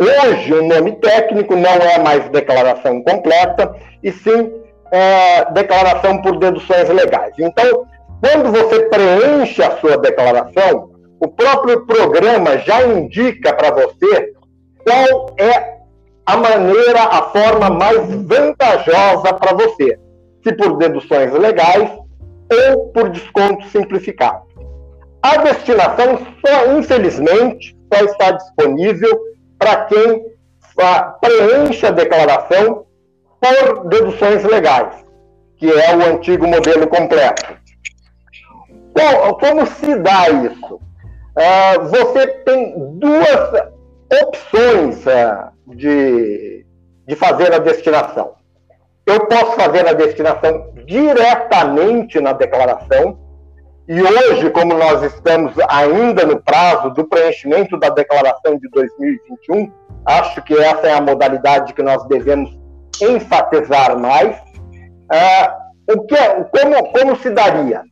Hoje, 0.00 0.52
o 0.54 0.66
nome 0.66 0.92
técnico 1.00 1.54
não 1.56 1.70
é 1.70 1.98
mais 1.98 2.28
declaração 2.30 3.02
completa, 3.02 3.74
e 4.02 4.10
sim 4.12 4.52
é, 4.90 5.44
declaração 5.52 6.22
por 6.22 6.38
deduções 6.38 6.88
legais. 6.88 7.34
Então, 7.38 7.86
quando 8.22 8.50
você 8.50 8.88
preenche 8.88 9.62
a 9.62 9.76
sua 9.78 9.98
declaração, 9.98 10.90
o 11.20 11.28
próprio 11.28 11.86
programa 11.86 12.58
já 12.58 12.82
indica 12.86 13.52
para 13.52 13.72
você 13.72 14.32
qual 14.84 15.34
é 15.38 15.80
a 16.24 16.36
maneira, 16.36 17.02
a 17.02 17.22
forma 17.24 17.70
mais 17.70 18.08
vantajosa 18.24 19.34
para 19.34 19.54
você, 19.54 19.98
se 20.42 20.52
por 20.54 20.78
deduções 20.78 21.32
legais 21.32 21.99
ou 22.50 22.88
por 22.88 23.10
desconto 23.10 23.66
simplificado. 23.68 24.42
A 25.22 25.36
destinação 25.38 26.18
só, 26.44 26.72
infelizmente, 26.78 27.76
só 27.92 28.04
está 28.04 28.32
disponível 28.32 29.18
para 29.58 29.84
quem 29.84 30.24
preenche 31.20 31.86
a 31.86 31.90
declaração 31.90 32.86
por 33.40 33.88
deduções 33.88 34.44
legais, 34.44 35.04
que 35.56 35.70
é 35.70 35.96
o 35.96 36.14
antigo 36.14 36.46
modelo 36.46 36.86
completo. 36.86 37.58
Bom, 38.94 39.34
como 39.34 39.66
se 39.66 39.94
dá 39.96 40.28
isso? 40.30 40.74
Uh, 40.74 41.88
você 41.88 42.26
tem 42.44 42.74
duas 42.98 43.70
opções 44.22 45.04
uh, 45.06 45.74
de, 45.76 46.66
de 47.06 47.16
fazer 47.16 47.52
a 47.52 47.58
destinação. 47.58 48.34
Eu 49.06 49.26
posso 49.26 49.52
fazer 49.52 49.88
a 49.88 49.92
destinação 49.92 50.72
diretamente 50.86 52.20
na 52.20 52.32
declaração, 52.32 53.18
e 53.88 54.00
hoje, 54.00 54.50
como 54.50 54.74
nós 54.74 55.02
estamos 55.02 55.52
ainda 55.68 56.24
no 56.24 56.40
prazo 56.40 56.90
do 56.90 57.08
preenchimento 57.08 57.76
da 57.76 57.88
declaração 57.88 58.56
de 58.56 58.68
2021, 58.70 59.72
acho 60.06 60.42
que 60.42 60.54
essa 60.54 60.86
é 60.86 60.92
a 60.92 61.00
modalidade 61.00 61.74
que 61.74 61.82
nós 61.82 62.06
devemos 62.06 62.56
enfatizar 63.02 63.98
mais. 63.98 64.36
Uh, 65.10 65.92
o 65.92 66.06
que, 66.06 66.14
é, 66.14 66.44
como, 66.44 66.92
como 66.92 67.16
se 67.16 67.30
daria? 67.30 67.82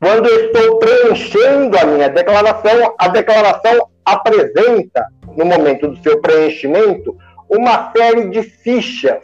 Quando 0.00 0.28
eu 0.28 0.46
estou 0.46 0.78
preenchendo 0.78 1.76
a 1.76 1.84
minha 1.84 2.08
declaração, 2.08 2.94
a 2.96 3.08
declaração 3.08 3.88
apresenta, 4.04 5.04
no 5.36 5.44
momento 5.44 5.88
do 5.88 5.96
seu 6.02 6.20
preenchimento, 6.20 7.16
uma 7.50 7.90
série 7.90 8.28
de 8.30 8.42
fichas. 8.42 9.22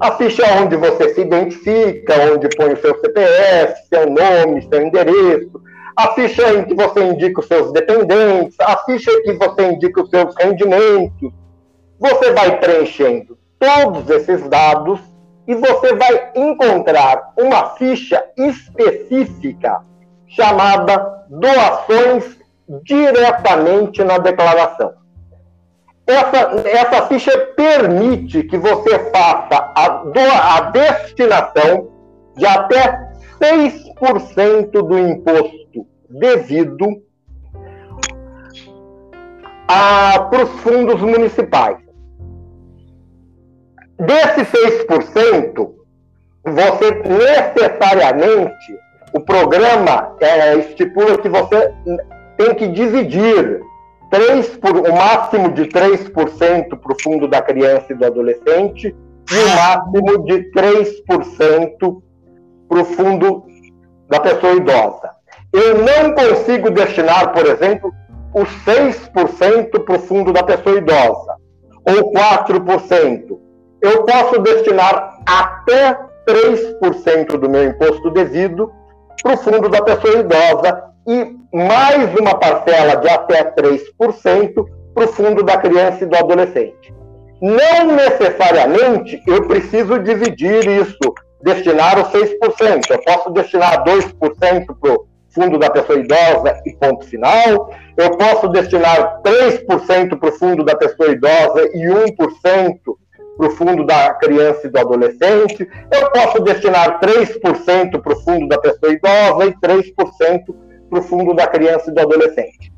A 0.00 0.12
ficha 0.12 0.42
onde 0.62 0.76
você 0.76 1.14
se 1.14 1.20
identifica, 1.20 2.32
onde 2.32 2.48
põe 2.56 2.72
o 2.72 2.80
seu 2.80 2.98
CPF, 3.00 3.88
seu 3.88 4.06
nome, 4.10 4.62
seu 4.62 4.82
endereço. 4.82 5.60
A 5.96 6.14
ficha 6.14 6.54
em 6.54 6.64
que 6.64 6.74
você 6.74 7.02
indica 7.02 7.40
os 7.40 7.46
seus 7.46 7.72
dependentes. 7.72 8.56
A 8.60 8.76
ficha 8.84 9.10
em 9.10 9.22
que 9.22 9.32
você 9.34 9.66
indica 9.70 10.02
os 10.02 10.10
seus 10.10 10.34
rendimentos. 10.36 11.32
Você 11.98 12.32
vai 12.32 12.58
preenchendo 12.58 13.36
todos 13.58 14.08
esses 14.08 14.48
dados 14.48 15.00
e 15.46 15.54
você 15.54 15.94
vai 15.94 16.30
encontrar 16.34 17.32
uma 17.36 17.70
ficha 17.76 18.24
específica 18.36 19.82
chamada 20.26 21.26
doações 21.28 22.38
diretamente 22.84 24.02
na 24.04 24.18
declaração. 24.18 24.99
Essa, 26.10 26.68
essa 26.68 27.06
ficha 27.06 27.30
permite 27.56 28.42
que 28.42 28.58
você 28.58 28.98
faça 29.10 29.72
a, 29.76 30.56
a 30.56 30.60
destinação 30.70 31.88
de 32.36 32.46
até 32.46 33.10
6% 33.40 34.70
do 34.70 34.98
imposto 34.98 35.86
devido 36.08 36.86
para 39.66 40.44
os 40.44 40.50
fundos 40.62 41.00
municipais. 41.00 41.78
Desses 43.98 44.48
6%, 44.48 45.70
você 46.44 46.90
necessariamente, 47.04 48.78
o 49.12 49.20
programa 49.20 50.16
é, 50.20 50.56
estipula 50.56 51.18
que 51.18 51.28
você 51.28 51.72
tem 52.36 52.54
que 52.54 52.66
dividir 52.68 53.60
3 54.10 54.56
por, 54.56 54.76
o 54.76 54.92
máximo 54.92 55.52
de 55.52 55.66
3% 55.66 56.68
para 56.68 56.92
o 56.92 57.02
fundo 57.02 57.28
da 57.28 57.40
criança 57.40 57.86
e 57.90 57.94
do 57.94 58.04
adolescente 58.04 58.94
e 59.30 59.34
o 59.34 59.48
máximo 59.56 60.24
de 60.24 60.50
3% 60.50 62.02
para 62.68 62.80
o 62.80 62.84
fundo 62.84 63.44
da 64.08 64.20
pessoa 64.20 64.54
idosa. 64.54 65.10
Eu 65.52 65.78
não 65.78 66.14
consigo 66.14 66.70
destinar, 66.70 67.32
por 67.32 67.46
exemplo, 67.46 67.92
os 68.34 68.48
6% 68.64 69.84
para 69.84 69.96
o 69.96 70.00
fundo 70.00 70.32
da 70.32 70.42
pessoa 70.42 70.76
idosa, 70.76 71.36
ou 71.84 72.12
4%. 72.12 73.38
Eu 73.80 74.04
posso 74.04 74.40
destinar 74.40 75.18
até 75.26 75.98
3% 76.28 77.38
do 77.38 77.48
meu 77.48 77.64
imposto 77.64 78.10
devido 78.10 78.72
para 79.22 79.34
o 79.34 79.36
fundo 79.36 79.68
da 79.68 79.82
pessoa 79.82 80.18
idosa 80.18 80.89
e 81.10 81.36
mais 81.52 82.14
uma 82.14 82.38
parcela 82.38 82.94
de 82.94 83.08
até 83.08 83.42
3% 83.42 84.64
para 84.94 85.04
o 85.04 85.08
fundo 85.08 85.42
da 85.42 85.56
criança 85.56 86.04
e 86.04 86.06
do 86.06 86.16
adolescente. 86.16 86.94
Não 87.42 87.96
necessariamente 87.96 89.20
eu 89.26 89.44
preciso 89.48 89.98
dividir 89.98 90.68
isso, 90.68 90.98
destinar 91.42 91.98
os 91.98 92.12
6%. 92.12 92.90
Eu 92.90 93.02
posso 93.02 93.30
destinar 93.30 93.82
2% 93.82 94.66
para 94.80 94.92
o 94.92 95.06
fundo 95.30 95.58
da 95.58 95.68
pessoa 95.68 95.98
idosa 95.98 96.62
e 96.64 96.76
ponto 96.76 97.04
final. 97.06 97.70
Eu 97.96 98.16
posso 98.16 98.46
destinar 98.48 99.20
3% 99.22 100.16
para 100.16 100.28
o 100.28 100.32
fundo 100.32 100.62
da 100.64 100.76
pessoa 100.76 101.10
idosa 101.10 101.68
e 101.74 101.88
1% 101.88 102.78
para 103.36 103.46
o 103.48 103.50
fundo 103.50 103.84
da 103.84 104.14
criança 104.14 104.68
e 104.68 104.70
do 104.70 104.78
adolescente. 104.78 105.68
Eu 105.90 106.10
posso 106.12 106.40
destinar 106.40 107.00
3% 107.00 108.00
para 108.00 108.12
o 108.12 108.20
fundo 108.20 108.46
da 108.46 108.58
pessoa 108.58 108.92
idosa 108.92 109.46
e 109.46 109.54
3% 109.54 110.69
para 110.90 110.98
o 110.98 111.02
fundo 111.02 111.32
da 111.32 111.46
criança 111.46 111.90
e 111.90 111.94
do 111.94 112.00
adolescente. 112.00 112.72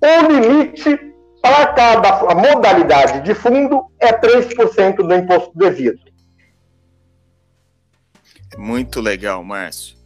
O 0.00 0.32
limite 0.32 1.14
para 1.40 1.66
cada 1.74 2.34
modalidade 2.34 3.20
de 3.22 3.34
fundo 3.34 3.86
é 4.00 4.12
3% 4.12 4.96
do 4.96 5.14
imposto 5.14 5.52
devido. 5.54 6.00
Muito 8.56 9.00
legal, 9.00 9.44
Márcio. 9.44 9.96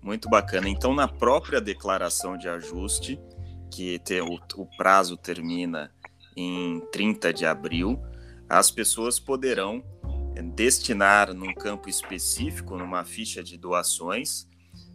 Muito 0.00 0.28
bacana. 0.28 0.68
Então, 0.68 0.94
na 0.94 1.08
própria 1.08 1.60
declaração 1.60 2.36
de 2.36 2.48
ajuste, 2.48 3.20
que 3.70 4.00
o, 4.20 4.62
o 4.62 4.66
prazo 4.76 5.16
termina 5.16 5.90
em 6.36 6.80
30 6.92 7.32
de 7.32 7.44
abril, 7.44 8.00
as 8.48 8.70
pessoas 8.70 9.18
poderão 9.18 9.82
destinar 10.54 11.32
num 11.32 11.54
campo 11.54 11.88
específico, 11.88 12.76
numa 12.76 13.04
ficha 13.04 13.42
de 13.42 13.56
doações, 13.56 14.46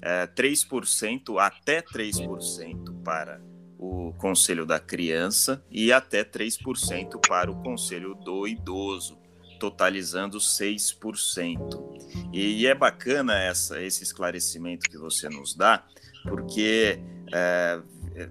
é, 0.01 0.27
3% 0.27 1.39
até 1.39 1.82
3% 1.82 3.03
para 3.03 3.41
o 3.77 4.13
Conselho 4.13 4.65
da 4.65 4.80
Criança 4.80 5.63
e 5.71 5.91
até 5.91 6.23
3% 6.23 7.19
para 7.28 7.50
o 7.50 7.62
Conselho 7.62 8.15
do 8.15 8.47
Idoso 8.47 9.17
totalizando 9.60 10.38
6%. 10.38 12.32
E, 12.32 12.62
e 12.62 12.67
é 12.67 12.73
bacana 12.73 13.38
essa, 13.38 13.82
esse 13.82 14.04
esclarecimento 14.04 14.89
que 14.89 14.97
você 14.97 15.28
nos 15.30 15.54
dá, 15.54 15.86
porque 16.23 17.00
é, 17.34 17.82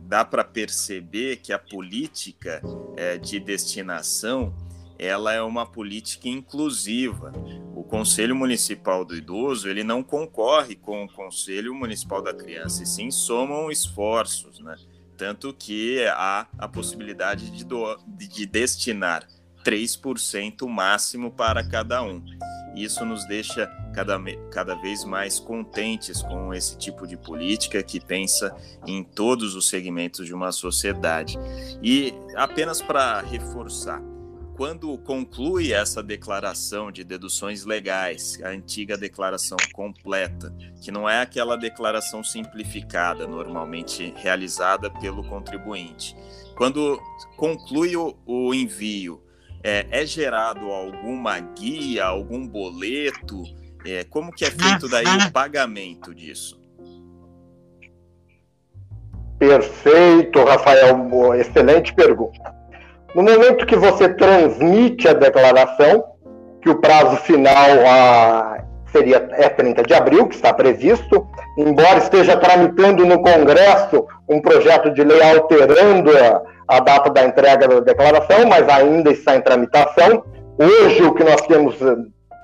dá 0.00 0.24
para 0.24 0.42
perceber 0.42 1.36
que 1.36 1.52
a 1.52 1.58
política 1.58 2.62
é, 2.96 3.18
de 3.18 3.38
destinação 3.38 4.54
ela 4.98 5.32
é 5.32 5.40
uma 5.40 5.64
política 5.64 6.28
inclusiva. 6.28 7.32
O 7.74 7.84
Conselho 7.84 8.34
Municipal 8.34 9.04
do 9.04 9.16
Idoso 9.16 9.68
ele 9.68 9.84
não 9.84 10.02
concorre 10.02 10.74
com 10.74 11.04
o 11.04 11.12
Conselho 11.12 11.74
Municipal 11.74 12.20
da 12.20 12.34
Criança, 12.34 12.82
e 12.82 12.86
sim 12.86 13.10
somam 13.10 13.70
esforços, 13.70 14.58
né? 14.60 14.74
Tanto 15.16 15.52
que 15.52 16.04
há 16.08 16.46
a 16.58 16.68
possibilidade 16.68 17.50
de, 17.50 17.64
do, 17.64 17.96
de 18.06 18.46
destinar 18.46 19.26
3% 19.64 20.66
máximo 20.66 21.30
para 21.30 21.68
cada 21.68 22.02
um. 22.02 22.24
Isso 22.74 23.04
nos 23.04 23.26
deixa 23.26 23.66
cada, 23.92 24.18
cada 24.52 24.74
vez 24.76 25.04
mais 25.04 25.40
contentes 25.40 26.22
com 26.22 26.54
esse 26.54 26.78
tipo 26.78 27.06
de 27.06 27.16
política 27.16 27.82
que 27.82 27.98
pensa 27.98 28.54
em 28.86 29.02
todos 29.02 29.56
os 29.56 29.68
segmentos 29.68 30.26
de 30.26 30.32
uma 30.32 30.52
sociedade. 30.52 31.36
E 31.82 32.14
apenas 32.36 32.80
para 32.80 33.20
reforçar, 33.20 34.00
quando 34.58 34.98
conclui 34.98 35.72
essa 35.72 36.02
declaração 36.02 36.90
de 36.90 37.04
deduções 37.04 37.64
legais, 37.64 38.42
a 38.42 38.48
antiga 38.48 38.98
declaração 38.98 39.56
completa, 39.72 40.52
que 40.82 40.90
não 40.90 41.08
é 41.08 41.20
aquela 41.20 41.56
declaração 41.56 42.24
simplificada 42.24 43.24
normalmente 43.24 44.12
realizada 44.16 44.90
pelo 44.90 45.22
contribuinte, 45.22 46.16
quando 46.56 47.00
conclui 47.36 47.94
o, 47.94 48.18
o 48.26 48.52
envio 48.52 49.22
é, 49.62 49.86
é 49.92 50.04
gerado 50.04 50.72
alguma 50.72 51.38
guia, 51.38 52.06
algum 52.06 52.44
boleto? 52.44 53.44
É, 53.86 54.02
como 54.02 54.32
que 54.32 54.44
é 54.44 54.50
feito 54.50 54.88
daí 54.88 55.06
o 55.06 55.30
pagamento 55.30 56.12
disso? 56.12 56.60
Perfeito, 59.38 60.42
Rafael. 60.42 60.96
Excelente 61.36 61.94
pergunta. 61.94 62.57
No 63.14 63.22
momento 63.22 63.66
que 63.66 63.76
você 63.76 64.08
transmite 64.10 65.08
a 65.08 65.14
declaração, 65.14 66.04
que 66.60 66.68
o 66.68 66.80
prazo 66.80 67.16
final 67.18 67.70
a, 67.86 68.58
seria 68.92 69.28
é 69.32 69.48
30 69.48 69.82
de 69.82 69.94
abril, 69.94 70.26
que 70.26 70.34
está 70.34 70.52
previsto, 70.52 71.26
embora 71.56 71.98
esteja 71.98 72.36
tramitando 72.36 73.06
no 73.06 73.22
Congresso 73.22 74.06
um 74.28 74.40
projeto 74.40 74.90
de 74.92 75.02
lei 75.02 75.22
alterando 75.22 76.10
a, 76.16 76.42
a 76.68 76.80
data 76.80 77.10
da 77.10 77.24
entrega 77.24 77.66
da 77.66 77.80
declaração, 77.80 78.46
mas 78.46 78.68
ainda 78.68 79.10
está 79.10 79.36
em 79.36 79.40
tramitação. 79.40 80.24
Hoje, 80.58 81.02
o 81.02 81.14
que 81.14 81.24
nós 81.24 81.40
temos 81.42 81.76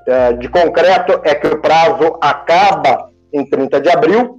é, 0.07 0.33
de 0.35 0.49
concreto 0.49 1.21
é 1.25 1.35
que 1.35 1.47
o 1.47 1.61
prazo 1.61 2.17
acaba 2.21 3.11
em 3.33 3.45
30 3.45 3.81
de 3.81 3.91
abril. 3.91 4.39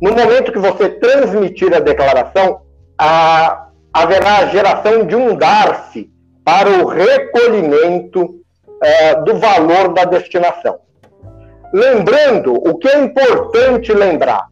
No 0.00 0.12
momento 0.12 0.52
que 0.52 0.58
você 0.58 0.88
transmitir 0.88 1.74
a 1.74 1.80
declaração, 1.80 2.60
a, 2.98 3.69
haverá 3.92 4.38
a 4.38 4.46
geração 4.46 5.04
de 5.04 5.16
um 5.16 5.34
DARF 5.34 6.10
para 6.44 6.68
o 6.68 6.86
recolhimento 6.86 8.40
é, 8.82 9.14
do 9.22 9.38
valor 9.38 9.92
da 9.92 10.04
destinação. 10.04 10.78
Lembrando, 11.72 12.54
o 12.54 12.78
que 12.78 12.88
é 12.88 12.98
importante 13.00 13.92
lembrar, 13.92 14.46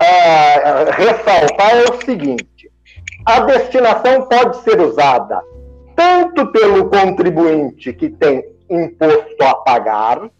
é, 0.00 0.90
ressaltar 0.90 1.76
é 1.76 1.90
o 1.90 2.04
seguinte: 2.04 2.70
a 3.24 3.40
destinação 3.40 4.22
pode 4.22 4.56
ser 4.58 4.80
usada 4.80 5.40
tanto 5.94 6.46
pelo 6.52 6.88
contribuinte 6.88 7.92
que 7.92 8.08
tem 8.08 8.44
imposto 8.70 9.42
a 9.42 9.54
pagar, 9.56 10.30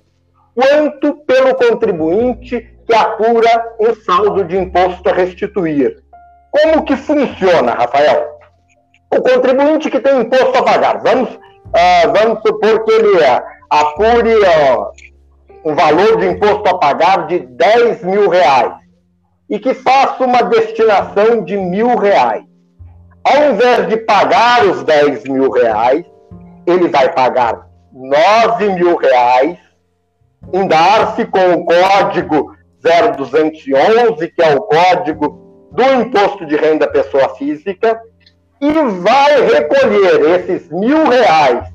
quanto 0.55 1.15
pelo 1.27 1.55
contribuinte 1.55 2.79
que 2.87 2.95
apura 2.95 3.77
um 3.81 3.95
saldo 3.95 4.45
de 4.45 4.57
imposto 4.57 5.09
a 5.09 5.13
restituir. 5.13 6.03
Como 6.51 6.85
que 6.85 6.97
funciona, 6.97 7.73
Rafael? 7.73 8.39
O 9.11 9.21
contribuinte 9.21 9.91
que 9.91 10.01
tem 10.01 10.21
imposto 10.21 10.59
a 10.59 10.63
pagar, 10.63 11.01
vamos, 11.03 11.31
uh, 11.31 12.13
vamos 12.15 12.41
supor 12.43 12.85
que 12.85 12.91
ele 12.91 13.19
uh, 13.19 13.43
apure 13.71 14.35
uh, 14.35 14.91
um 15.65 15.75
valor 15.75 16.19
de 16.19 16.27
imposto 16.27 16.69
a 16.69 16.79
pagar 16.79 17.27
de 17.27 17.41
10 17.41 18.05
mil 18.05 18.29
reais 18.29 18.75
e 19.49 19.59
que 19.59 19.73
faça 19.75 20.25
uma 20.25 20.43
destinação 20.43 21.43
de 21.43 21.57
mil 21.57 21.97
reais. 21.97 22.45
Ao 23.25 23.53
invés 23.53 23.89
de 23.89 23.97
pagar 23.99 24.65
os 24.65 24.83
10 24.85 25.25
mil 25.25 25.51
reais, 25.51 26.05
ele 26.67 26.89
vai 26.89 27.13
pagar 27.13 27.67
9 27.93 28.69
mil 28.75 28.97
reais 28.97 29.59
em 30.53 30.67
dar-se 30.67 31.25
com 31.27 31.53
o 31.53 31.65
código 31.65 32.55
0211, 32.83 34.29
que 34.29 34.43
é 34.43 34.55
o 34.55 34.63
código 34.63 35.48
do 35.79 35.85
imposto 35.95 36.45
de 36.45 36.57
renda 36.57 36.89
pessoa 36.89 37.37
física, 37.37 38.03
e 38.61 38.73
vai 38.73 39.41
recolher 39.43 40.41
esses 40.41 40.69
mil 40.73 41.09
reais 41.09 41.73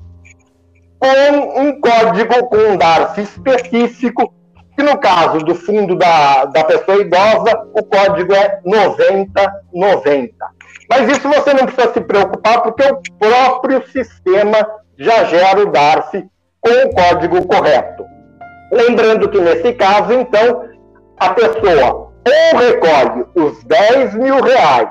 com 1.00 1.62
um 1.62 1.80
código 1.80 2.48
com 2.48 2.58
um 2.58 2.78
DARF 2.78 3.22
específico, 3.22 4.34
que 4.76 4.84
no 4.84 4.98
caso 4.98 5.38
do 5.40 5.56
fundo 5.56 5.96
da, 5.96 6.44
da 6.46 6.66
pessoa 6.66 7.00
idosa, 7.00 7.66
o 7.74 7.84
código 7.84 8.34
é 8.34 8.60
9090. 8.66 10.34
Mas 10.90 11.10
isso 11.10 11.30
você 11.30 11.54
não 11.54 11.66
precisa 11.66 11.94
se 11.94 12.02
preocupar, 12.02 12.62
porque 12.62 12.84
o 12.84 13.02
próprio 13.18 13.88
sistema 13.88 14.68
já 14.98 15.24
gera 15.26 15.62
o 15.62 15.72
DARF 15.72 16.26
com 16.60 16.70
o 16.70 16.94
código 16.94 17.48
correto. 17.48 18.04
Lembrando 18.70 19.30
que 19.30 19.40
nesse 19.40 19.72
caso, 19.74 20.12
então, 20.12 20.68
a 21.18 21.30
pessoa 21.30 22.13
ou 22.26 22.60
recolhe 22.60 23.26
os 23.36 23.64
10 23.64 24.16
mil 24.16 24.42
reais 24.42 24.90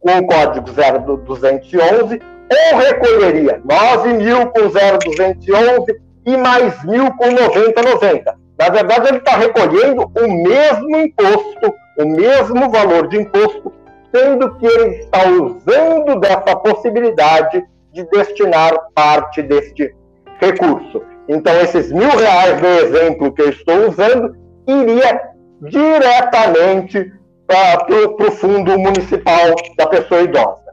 com 0.00 0.18
o 0.18 0.26
código 0.26 0.66
0211, 0.70 2.20
ou 2.50 2.78
recolheria 2.78 3.60
9 3.64 4.12
mil 4.14 4.46
com 4.46 4.68
0211 4.68 6.00
e 6.26 6.36
mais 6.36 6.82
mil 6.84 7.12
com 7.14 7.30
9090. 7.30 8.34
Na 8.58 8.68
verdade, 8.68 9.08
ele 9.08 9.18
está 9.18 9.36
recolhendo 9.36 10.10
o 10.14 10.28
mesmo 10.28 10.96
imposto, 10.96 11.74
o 11.98 12.04
mesmo 12.04 12.70
valor 12.70 13.08
de 13.08 13.18
imposto, 13.18 13.72
sendo 14.14 14.54
que 14.56 14.66
ele 14.66 14.96
está 14.96 15.28
usando 15.28 16.20
dessa 16.20 16.56
possibilidade 16.56 17.64
de 17.92 18.04
destinar 18.10 18.74
parte 18.94 19.42
deste 19.42 19.94
recurso. 20.40 21.02
Então, 21.28 21.54
esses 21.60 21.92
mil 21.92 22.10
reais 22.10 22.60
do 22.60 22.66
exemplo 22.66 23.32
que 23.32 23.42
eu 23.42 23.50
estou 23.50 23.88
usando 23.88 24.36
iria 24.66 25.20
diretamente 25.62 27.12
para 27.46 27.86
o 27.90 28.30
fundo 28.30 28.78
municipal 28.78 29.54
da 29.76 29.86
pessoa 29.86 30.22
idosa. 30.22 30.70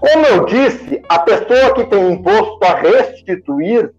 Como 0.00 0.26
eu 0.26 0.44
disse, 0.44 1.02
a 1.08 1.18
pessoa 1.20 1.74
que 1.74 1.84
tem 1.84 2.12
imposto 2.12 2.64
a 2.64 2.74
restituir 2.74 3.92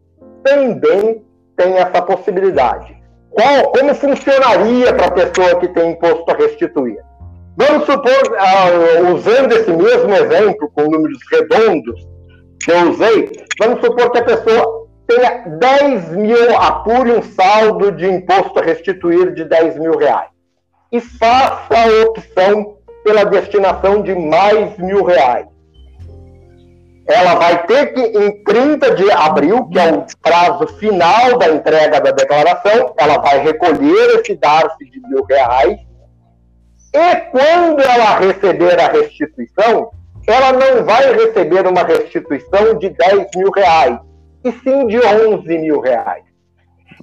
também 0.43 1.24
tem 1.58 1.74
essa 1.74 2.02
possibilidade. 2.02 2.95
Qual, 3.32 3.71
como 3.71 3.93
funcionaria 3.95 4.93
para 4.93 5.08
a 5.08 5.12
pessoa 5.12 5.60
que 5.60 5.67
tem 5.69 5.91
imposto 5.91 6.32
a 6.32 6.36
restituir? 6.36 7.00
Vamos 7.58 7.86
supor, 7.86 8.12
uh, 8.12 9.13
usando 9.13 9.52
esse 9.54 9.71
mesmo 9.71 10.13
exemplo, 10.13 10.69
com 10.74 10.84
números 10.84 11.19
redondos 11.32 12.08
que 12.63 12.71
eu 12.71 12.91
usei, 12.91 13.32
vamos 13.60 13.82
supor 13.84 14.12
que 14.12 14.19
a 14.19 14.24
pessoa 14.24 14.85
tenha 15.07 15.43
10 15.59 16.11
mil, 16.11 16.57
apure 16.57 17.11
um 17.11 17.21
saldo 17.21 17.91
de 17.91 18.07
imposto 18.07 18.59
a 18.59 18.63
restituir 18.63 19.33
de 19.33 19.43
10 19.43 19.79
mil 19.79 19.97
reais 19.97 20.29
e 20.91 21.01
faça 21.01 21.73
a 21.73 22.03
opção 22.03 22.77
pela 23.03 23.23
destinação 23.25 24.01
de 24.01 24.15
mais 24.15 24.77
mil 24.77 25.03
reais. 25.03 25.47
Ela 27.07 27.35
vai 27.35 27.67
ter 27.67 27.93
que, 27.93 28.01
em 28.01 28.43
30 28.43 28.95
de 28.95 29.11
abril, 29.11 29.69
que 29.69 29.77
é 29.77 29.91
o 29.91 30.05
prazo 30.23 30.67
final 30.79 31.37
da 31.37 31.49
entrega 31.49 32.01
da 32.01 32.11
declaração, 32.11 32.93
ela 32.97 33.19
vai 33.19 33.39
recolher 33.39 34.19
esse 34.19 34.35
DARF 34.35 34.75
de 34.79 34.99
mil 35.01 35.23
reais. 35.23 35.77
E 36.93 37.15
quando 37.29 37.81
ela 37.81 38.17
receber 38.17 38.79
a 38.79 38.87
restituição, 38.87 39.91
ela 40.25 40.51
não 40.53 40.83
vai 40.83 41.13
receber 41.13 41.67
uma 41.67 41.83
restituição 41.83 42.75
de 42.79 42.89
10 42.89 43.27
mil 43.35 43.51
reais, 43.51 43.99
e 44.45 44.51
sim 44.51 44.88
de 44.88 44.99
11 44.99 45.58
mil 45.58 45.81
reais. 45.81 46.23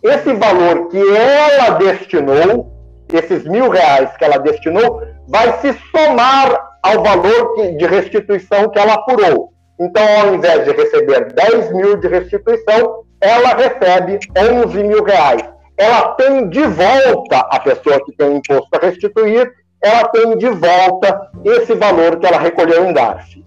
Esse 0.02 0.32
valor 0.32 0.88
que 0.88 0.98
ela 0.98 1.70
destinou 1.70 2.72
esses 3.12 3.44
mil 3.44 3.68
reais 3.68 4.16
que 4.16 4.24
ela 4.24 4.38
destinou 4.38 5.02
vai 5.28 5.60
se 5.60 5.76
somar 5.90 6.72
ao 6.82 7.02
valor 7.02 7.54
de 7.76 7.86
restituição 7.86 8.70
que 8.70 8.78
ela 8.78 8.94
apurou. 8.94 9.52
Então, 9.78 10.02
ao 10.20 10.34
invés 10.34 10.64
de 10.64 10.72
receber 10.72 11.32
10 11.32 11.72
mil 11.72 11.96
de 11.96 12.08
restituição, 12.08 13.04
ela 13.20 13.54
recebe 13.54 14.18
11 14.36 14.82
mil 14.82 15.02
reais. 15.02 15.42
Ela 15.76 16.14
tem 16.14 16.48
de 16.48 16.62
volta, 16.62 17.38
a 17.38 17.60
pessoa 17.60 18.04
que 18.04 18.12
tem 18.16 18.36
imposto 18.36 18.68
a 18.74 18.86
restituir, 18.86 19.52
ela 19.82 20.08
tem 20.08 20.36
de 20.36 20.48
volta 20.48 21.30
esse 21.44 21.74
valor 21.74 22.18
que 22.18 22.26
ela 22.26 22.38
recolheu 22.38 22.84
em 22.84 22.92
DARF. 22.92 23.44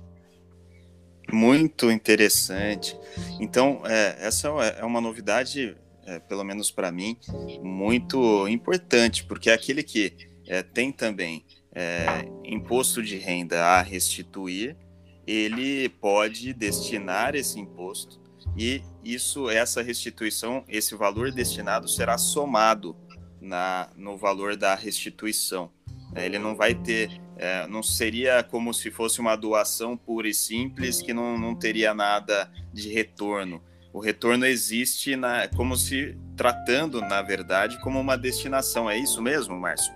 Muito 1.31 1.89
interessante. 1.89 2.97
Então, 3.39 3.81
é, 3.85 4.17
essa 4.19 4.47
é 4.77 4.83
uma 4.83 5.01
novidade 5.01 5.75
é, 6.05 6.19
pelo 6.19 6.43
menos 6.43 6.71
para 6.71 6.91
mim, 6.91 7.17
muito 7.63 8.47
importante, 8.47 9.23
porque 9.25 9.49
é 9.49 9.53
aquele 9.53 9.81
que 9.83 10.13
é, 10.47 10.61
tem 10.61 10.91
também 10.91 11.43
é, 11.73 12.05
imposto 12.43 13.01
de 13.01 13.17
renda 13.17 13.63
a 13.63 13.81
restituir, 13.81 14.77
ele 15.25 15.89
pode 15.89 16.53
destinar 16.53 17.35
esse 17.35 17.59
imposto 17.59 18.21
e 18.55 18.83
isso, 19.03 19.49
essa 19.49 19.81
restituição, 19.81 20.63
esse 20.67 20.95
valor 20.95 21.31
destinado 21.31 21.87
será 21.87 22.17
somado 22.17 22.95
na, 23.41 23.89
no 23.97 24.17
valor 24.17 24.55
da 24.55 24.75
restituição. 24.75 25.71
É, 26.13 26.25
ele 26.25 26.37
não 26.37 26.55
vai 26.55 26.75
ter, 26.75 27.19
é, 27.37 27.67
não 27.67 27.83
seria 27.83 28.43
como 28.43 28.73
se 28.73 28.91
fosse 28.91 29.19
uma 29.19 29.35
doação 29.35 29.97
pura 29.97 30.27
e 30.27 30.33
simples 30.33 31.01
que 31.01 31.13
não, 31.13 31.37
não 31.37 31.55
teria 31.55 31.93
nada 31.93 32.49
de 32.73 32.89
retorno 32.89 33.61
o 33.95 33.99
retorno 33.99 34.45
existe 34.45 35.15
na, 35.15 35.47
como 35.55 35.77
se 35.77 36.17
tratando, 36.35 36.99
na 36.99 37.21
verdade, 37.21 37.79
como 37.79 37.97
uma 37.97 38.17
destinação. 38.17 38.89
É 38.89 38.97
isso 38.97 39.21
mesmo, 39.21 39.57
Márcio? 39.57 39.93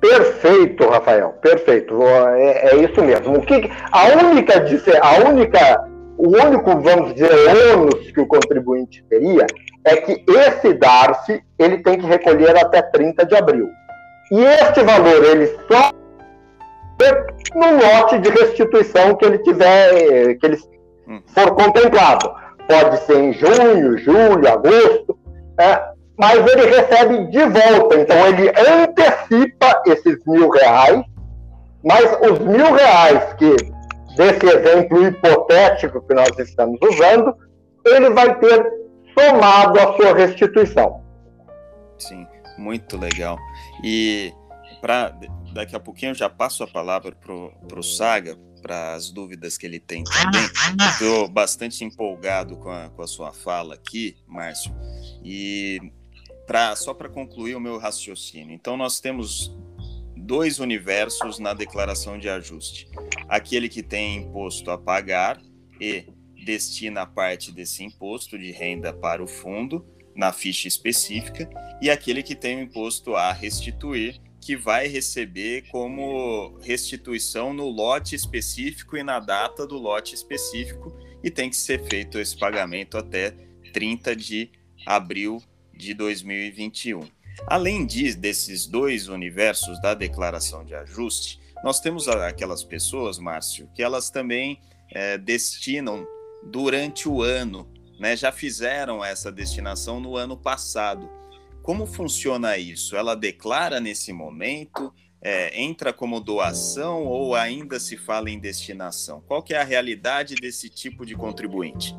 Perfeito, 0.00 0.88
Rafael, 0.88 1.30
perfeito. 1.40 2.02
É, 2.02 2.72
é 2.72 2.76
isso 2.78 3.00
mesmo. 3.00 3.36
O 3.36 3.46
que, 3.46 3.70
a 3.92 4.08
única, 4.26 4.54
a 5.00 5.30
única, 5.30 5.88
o 6.18 6.30
único, 6.30 6.80
vamos 6.80 7.14
dizer, 7.14 7.30
ônus 7.76 8.10
que 8.10 8.20
o 8.20 8.26
contribuinte 8.26 9.04
teria 9.08 9.46
é 9.84 9.96
que 9.98 10.24
esse 10.28 10.74
DARF 10.74 11.40
ele 11.60 11.78
tem 11.78 12.00
que 12.00 12.06
recolher 12.06 12.56
até 12.56 12.82
30 12.82 13.24
de 13.24 13.36
abril. 13.36 13.68
E 14.32 14.40
este 14.44 14.82
valor 14.82 15.24
ele 15.24 15.46
só 15.68 15.90
no 17.54 17.70
lote 17.76 18.18
de 18.18 18.30
restituição 18.30 19.14
que 19.16 19.24
ele 19.24 19.38
tiver, 19.38 20.34
que 20.36 20.46
ele 20.46 20.58
Hum. 21.06 21.20
for 21.26 21.54
contemplado. 21.54 22.34
Pode 22.66 22.98
ser 23.04 23.18
em 23.18 23.32
junho, 23.34 23.98
julho, 23.98 24.48
agosto, 24.48 25.18
né? 25.58 25.82
mas 26.18 26.38
ele 26.50 26.66
recebe 26.66 27.26
de 27.26 27.44
volta. 27.44 27.96
Então 28.00 28.26
ele 28.26 28.48
antecipa 28.48 29.82
esses 29.86 30.24
mil 30.26 30.48
reais, 30.48 31.02
mas 31.84 32.04
os 32.22 32.38
mil 32.38 32.72
reais 32.72 33.34
que, 33.34 33.54
desse 34.16 34.46
exemplo 34.46 35.06
hipotético 35.06 36.00
que 36.06 36.14
nós 36.14 36.30
estamos 36.38 36.78
usando, 36.82 37.36
ele 37.84 38.10
vai 38.10 38.34
ter 38.38 38.66
somado 39.18 39.78
a 39.78 39.96
sua 39.96 40.14
restituição. 40.14 41.02
Sim, 41.98 42.26
muito 42.56 42.96
legal. 42.96 43.36
E 43.82 44.32
para 44.80 45.18
daqui 45.52 45.74
a 45.74 45.80
pouquinho 45.80 46.10
eu 46.10 46.14
já 46.14 46.28
passo 46.28 46.62
a 46.62 46.66
palavra 46.66 47.12
para 47.12 47.78
o 47.78 47.82
Saga, 47.82 48.36
para 48.60 48.94
as 48.94 49.10
dúvidas 49.10 49.56
que 49.56 49.66
ele 49.66 49.78
tem 49.78 50.04
também. 50.04 50.42
Estou 50.90 51.28
bastante 51.28 51.84
empolgado 51.84 52.56
com 52.56 52.70
a, 52.70 52.88
com 52.90 53.02
a 53.02 53.06
sua 53.06 53.32
fala 53.32 53.74
aqui, 53.74 54.16
Márcio. 54.26 54.74
E 55.22 55.80
pra, 56.46 56.74
só 56.76 56.94
para 56.94 57.08
concluir 57.08 57.54
o 57.54 57.60
meu 57.60 57.78
raciocínio. 57.78 58.54
Então, 58.54 58.76
nós 58.76 59.00
temos 59.00 59.54
dois 60.16 60.58
universos 60.58 61.38
na 61.38 61.52
declaração 61.52 62.18
de 62.18 62.28
ajuste: 62.28 62.88
aquele 63.28 63.68
que 63.68 63.82
tem 63.82 64.16
imposto 64.16 64.70
a 64.70 64.78
pagar 64.78 65.40
e 65.80 66.06
destina 66.44 67.06
parte 67.06 67.52
desse 67.52 67.84
imposto 67.84 68.38
de 68.38 68.50
renda 68.50 68.92
para 68.92 69.22
o 69.22 69.26
fundo 69.26 69.86
na 70.14 70.32
ficha 70.32 70.68
específica, 70.68 71.48
e 71.80 71.90
aquele 71.90 72.22
que 72.22 72.34
tem 72.34 72.58
o 72.58 72.62
imposto 72.62 73.14
a 73.14 73.32
restituir 73.32 74.20
que 74.40 74.56
vai 74.56 74.86
receber 74.86 75.62
como 75.70 76.58
restituição 76.60 77.54
no 77.54 77.66
lote 77.68 78.14
específico 78.14 78.94
e 78.94 79.02
na 79.02 79.18
data 79.18 79.66
do 79.66 79.78
lote 79.78 80.14
específico, 80.14 80.94
e 81.22 81.30
tem 81.30 81.48
que 81.48 81.56
ser 81.56 81.82
feito 81.84 82.18
esse 82.18 82.36
pagamento 82.36 82.98
até 82.98 83.34
30 83.72 84.14
de 84.14 84.50
abril 84.86 85.42
de 85.72 85.94
2021. 85.94 87.00
Além 87.46 87.86
de, 87.86 88.14
desses 88.14 88.66
dois 88.66 89.08
universos 89.08 89.80
da 89.80 89.94
declaração 89.94 90.64
de 90.64 90.74
ajuste, 90.74 91.40
nós 91.64 91.80
temos 91.80 92.06
aquelas 92.06 92.62
pessoas, 92.62 93.18
Márcio, 93.18 93.68
que 93.74 93.82
elas 93.82 94.10
também 94.10 94.60
é, 94.92 95.16
destinam 95.16 96.06
durante 96.44 97.08
o 97.08 97.22
ano, 97.22 97.66
né, 97.98 98.16
já 98.16 98.32
fizeram 98.32 99.04
essa 99.04 99.30
destinação 99.30 100.00
no 100.00 100.16
ano 100.16 100.36
passado 100.36 101.08
como 101.64 101.86
funciona 101.86 102.58
isso? 102.58 102.94
Ela 102.94 103.16
declara 103.16 103.80
nesse 103.80 104.12
momento, 104.12 104.92
é, 105.22 105.58
entra 105.58 105.94
como 105.94 106.20
doação 106.20 107.04
ou 107.06 107.34
ainda 107.34 107.80
se 107.80 107.96
fala 107.96 108.28
em 108.28 108.38
destinação? 108.38 109.22
Qual 109.26 109.42
que 109.42 109.54
é 109.54 109.58
a 109.58 109.64
realidade 109.64 110.34
desse 110.34 110.68
tipo 110.68 111.06
de 111.06 111.14
contribuinte? 111.16 111.96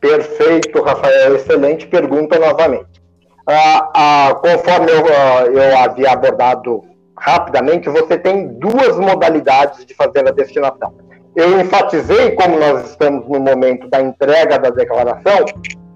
Perfeito, 0.00 0.82
Rafael. 0.82 1.36
Excelente 1.36 1.86
pergunta 1.86 2.38
novamente. 2.38 3.02
Ah, 3.46 3.90
ah, 3.94 4.34
conforme 4.36 4.90
eu, 4.90 5.04
ah, 5.06 5.44
eu 5.44 5.76
havia 5.76 6.12
abordado 6.12 6.82
rapidamente, 7.18 7.90
você 7.90 8.16
tem 8.16 8.58
duas 8.58 8.96
modalidades 8.96 9.84
de 9.84 9.92
fazer 9.94 10.26
a 10.26 10.30
destinação. 10.30 10.96
Eu 11.36 11.60
enfatizei, 11.60 12.32
como 12.32 12.58
nós 12.58 12.90
estamos 12.90 13.28
no 13.28 13.40
momento 13.40 13.88
da 13.88 14.00
entrega 14.00 14.58
da 14.58 14.70
declaração, 14.70 15.44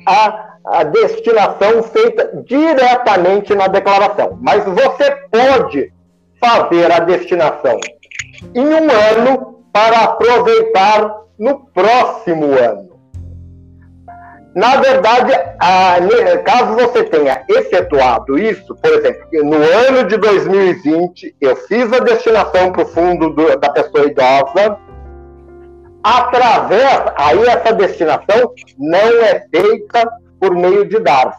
a, 0.07 0.57
a 0.65 0.85
destinação 0.85 1.83
feita 1.83 2.43
diretamente 2.45 3.55
na 3.55 3.69
declaração. 3.69 4.39
Mas 4.41 4.65
você 4.65 5.11
pode 5.31 5.93
fazer 6.41 6.91
a 6.91 7.01
destinação 7.01 7.79
em 8.55 8.67
um 8.67 8.89
ano 8.91 9.65
para 9.73 10.05
aproveitar 10.05 11.15
no 11.39 11.67
próximo 11.67 12.47
ano. 12.47 12.89
Na 14.55 14.77
verdade, 14.77 15.33
caso 16.45 16.75
você 16.75 17.05
tenha 17.05 17.45
efetuado 17.49 18.37
isso, 18.37 18.75
por 18.75 18.91
exemplo, 18.93 19.25
no 19.45 19.57
ano 19.57 20.05
de 20.09 20.17
2020, 20.17 21.37
eu 21.41 21.55
fiz 21.55 21.93
a 21.93 22.01
destinação 22.01 22.73
para 22.73 22.83
o 22.83 22.87
fundo 22.87 23.31
do, 23.31 23.57
da 23.57 23.71
pessoa 23.71 24.07
idosa, 24.07 24.77
através, 26.03 27.03
aí 27.17 27.43
essa 27.47 27.73
destinação 27.73 28.53
não 28.79 29.25
é 29.25 29.47
feita 29.51 30.09
por 30.41 30.55
meio 30.55 30.87
de 30.89 30.99
DARF. 31.01 31.37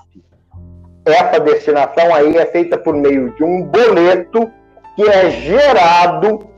Essa 1.06 1.40
destinação 1.40 2.14
aí 2.14 2.38
é 2.38 2.46
feita 2.46 2.78
por 2.78 2.94
meio 2.94 3.32
de 3.36 3.44
um 3.44 3.64
boleto 3.64 4.52
que 4.96 5.08
é 5.08 5.30
gerado 5.32 6.50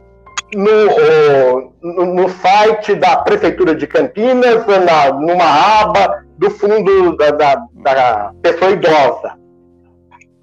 no, 0.54 1.74
no, 2.06 2.30
site 2.30 2.96
da 2.96 3.18
Prefeitura 3.18 3.76
de 3.76 3.88
Campinas, 3.88 4.66
na, 4.68 5.14
numa 5.14 5.82
aba 5.82 6.24
do 6.38 6.50
fundo 6.50 7.16
da, 7.18 7.32
da, 7.32 7.56
da 7.84 8.34
pessoa 8.42 8.72
idosa. 8.72 9.42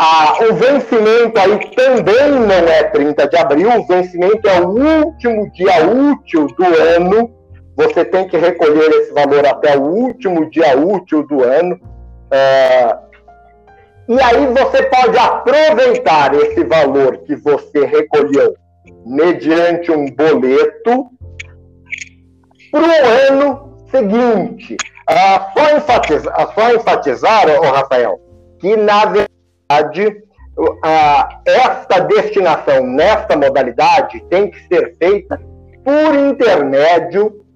Ah, 0.01 0.37
o 0.49 0.55
vencimento 0.55 1.38
aí 1.40 1.59
também 1.75 2.31
não 2.31 2.55
é 2.55 2.85
30 2.85 3.29
de 3.29 3.37
abril, 3.37 3.68
o 3.81 3.87
vencimento 3.87 4.49
é 4.49 4.61
o 4.61 4.68
último 4.68 5.51
dia 5.51 5.85
útil 5.85 6.47
do 6.47 6.64
ano. 6.64 7.38
Você 7.79 8.05
tem 8.05 8.27
que 8.27 8.37
recolher 8.37 8.91
esse 8.91 9.12
valor 9.12 9.47
até 9.47 9.79
o 9.79 9.83
último 9.83 10.51
dia 10.51 10.77
útil 10.77 11.25
do 11.29 11.45
ano. 11.45 11.79
Ah, 12.29 12.99
e 14.09 14.21
aí 14.21 14.47
você 14.49 14.83
pode 14.83 15.17
aproveitar 15.17 16.35
esse 16.35 16.64
valor 16.64 17.19
que 17.19 17.37
você 17.37 17.87
recolheu 17.87 18.57
mediante 19.07 19.93
um 19.93 20.07
boleto 20.07 21.09
para 22.73 22.81
o 22.81 23.31
ano 23.31 23.79
seguinte. 23.93 24.77
Ah, 25.09 25.53
só, 25.57 25.77
enfatizar, 25.77 26.35
ah, 26.37 26.53
só 26.53 26.75
enfatizar, 26.75 27.47
oh, 27.49 27.71
Rafael, 27.71 28.21
que 28.59 28.77
na 28.77 29.05
verdade 29.05 30.21
ah, 30.83 31.41
esta 31.47 32.01
destinação 32.01 32.85
nesta 32.85 33.37
modalidade 33.37 34.21
tem 34.29 34.51
que 34.51 34.67
ser 34.67 34.97
feita 34.97 35.41
por 35.85 36.14
intermédio 36.17 37.47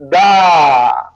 da, 0.00 1.10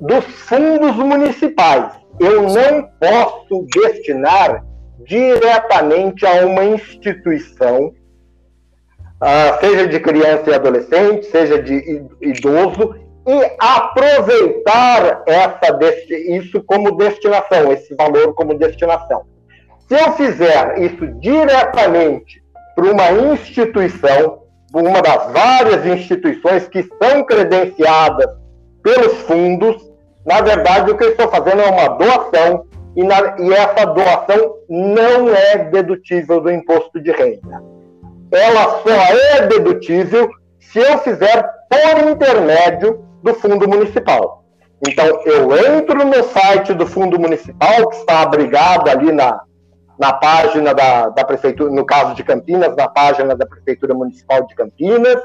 dos 0.00 0.24
fundos 0.24 0.96
municipais. 0.96 1.92
Eu 2.20 2.42
não 2.42 2.88
posso 3.00 3.66
destinar 3.74 4.64
diretamente 5.06 6.24
a 6.24 6.46
uma 6.46 6.64
instituição 6.64 7.92
uh, 9.24 9.60
seja 9.60 9.88
de 9.88 10.00
criança 10.00 10.50
e 10.50 10.54
adolescente, 10.54 11.26
seja 11.26 11.60
de 11.62 12.06
idoso, 12.20 12.94
e 13.26 13.56
aproveitar 13.58 15.22
essa, 15.26 15.78
isso 16.10 16.62
como 16.64 16.96
destinação, 16.96 17.72
esse 17.72 17.94
valor 17.94 18.34
como 18.34 18.58
destinação. 18.58 19.22
Se 19.88 19.94
eu 19.94 20.12
fizer 20.12 20.78
isso 20.78 21.06
diretamente 21.20 22.42
para 22.74 22.84
uma 22.84 23.10
instituição, 23.32 24.43
uma 24.82 25.00
das 25.00 25.32
várias 25.32 25.86
instituições 25.86 26.68
que 26.68 26.82
são 27.02 27.24
credenciadas 27.24 28.26
pelos 28.82 29.14
fundos, 29.22 29.76
na 30.26 30.40
verdade 30.40 30.90
o 30.90 30.96
que 30.96 31.04
estou 31.04 31.28
fazendo 31.28 31.62
é 31.62 31.66
uma 31.66 31.88
doação 31.88 32.66
e, 32.96 33.02
na, 33.02 33.36
e 33.38 33.52
essa 33.52 33.86
doação 33.86 34.54
não 34.68 35.34
é 35.34 35.58
dedutível 35.58 36.40
do 36.40 36.50
imposto 36.50 37.00
de 37.00 37.10
renda 37.10 37.74
ela 38.34 38.82
só 38.82 38.90
é 38.90 39.46
dedutível 39.46 40.28
se 40.58 40.78
eu 40.78 40.98
fizer 40.98 41.48
por 41.68 42.10
intermédio 42.10 43.04
do 43.22 43.34
fundo 43.34 43.68
municipal. 43.68 44.44
Então, 44.86 45.06
eu 45.24 45.76
entro 45.76 46.04
no 46.04 46.22
site 46.24 46.74
do 46.74 46.86
fundo 46.86 47.18
municipal, 47.18 47.88
que 47.88 47.96
está 47.96 48.22
abrigado 48.22 48.88
ali 48.88 49.12
na, 49.12 49.40
na 49.98 50.12
página 50.12 50.74
da, 50.74 51.08
da 51.08 51.24
prefeitura, 51.24 51.70
no 51.70 51.84
caso 51.84 52.14
de 52.14 52.24
Campinas, 52.24 52.74
na 52.76 52.88
página 52.88 53.34
da 53.34 53.46
Prefeitura 53.46 53.94
Municipal 53.94 54.46
de 54.46 54.54
Campinas, 54.54 55.22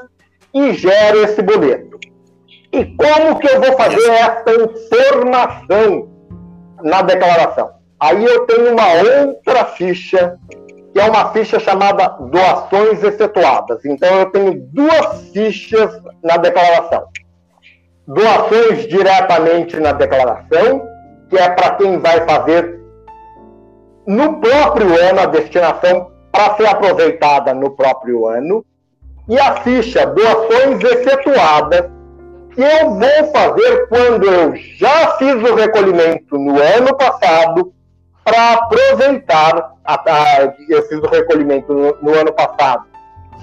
e 0.54 0.72
gero 0.74 1.24
esse 1.24 1.42
boleto. 1.42 1.98
E 2.72 2.84
como 2.96 3.38
que 3.38 3.48
eu 3.48 3.60
vou 3.60 3.72
fazer 3.76 4.10
essa 4.10 4.50
informação 4.54 6.08
na 6.82 7.02
declaração? 7.02 7.70
Aí 7.98 8.24
eu 8.24 8.46
tenho 8.46 8.72
uma 8.72 9.26
outra 9.26 9.64
ficha 9.66 10.38
que 10.92 11.00
é 11.00 11.04
uma 11.04 11.32
ficha 11.32 11.60
chamada 11.60 12.08
doações 12.08 13.02
efetuadas. 13.02 13.84
Então, 13.84 14.08
eu 14.20 14.26
tenho 14.30 14.60
duas 14.72 15.30
fichas 15.32 16.00
na 16.22 16.36
declaração. 16.36 17.04
Doações 18.06 18.88
diretamente 18.88 19.78
na 19.78 19.92
declaração, 19.92 20.82
que 21.28 21.38
é 21.38 21.48
para 21.50 21.76
quem 21.76 21.98
vai 21.98 22.26
fazer 22.26 22.79
no 24.10 24.40
próprio 24.40 24.88
ano 25.08 25.20
a 25.20 25.26
destinação 25.26 26.10
para 26.32 26.56
ser 26.56 26.66
aproveitada 26.66 27.54
no 27.54 27.70
próprio 27.70 28.26
ano. 28.26 28.64
E 29.28 29.38
a 29.38 29.56
ficha 29.62 30.04
doações 30.04 30.82
efetuadas, 30.82 31.88
que 32.52 32.60
eu 32.60 32.90
vou 32.90 33.32
fazer 33.32 33.86
quando 33.88 34.24
eu 34.24 34.56
já 34.56 35.16
fiz 35.16 35.34
o 35.34 35.54
recolhimento 35.54 36.36
no 36.36 36.60
ano 36.60 36.96
passado 36.96 37.72
para 38.24 38.54
aproveitar. 38.54 39.74
A, 39.84 39.94
a, 39.94 40.54
eu 40.68 40.82
fiz 40.88 40.98
o 40.98 41.08
recolhimento 41.08 41.72
no, 41.72 41.96
no, 42.02 42.18
ano 42.18 42.32
passado 42.32 42.86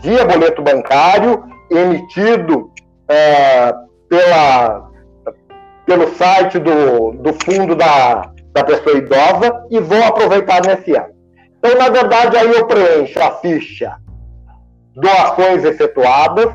via 0.03 0.25
boleto 0.25 0.61
bancário 0.61 1.45
emitido 1.71 2.69
é, 3.07 3.73
pela, 4.09 4.89
pelo 5.85 6.13
site 6.15 6.59
do, 6.59 7.11
do 7.13 7.33
fundo 7.45 7.73
da, 7.73 8.29
da 8.57 8.63
pessoa 8.63 8.97
idosa 8.97 9.65
e 9.69 9.79
vou 9.79 10.03
aproveitar 10.03 10.61
nesse 10.65 10.95
ano. 10.95 11.13
Então, 11.59 11.77
na 11.77 11.89
verdade, 11.89 12.37
aí 12.37 12.51
eu 12.51 12.65
preencho 12.65 13.19
a 13.21 13.31
ficha 13.31 13.97
doações 14.95 15.63
efetuadas. 15.63 16.53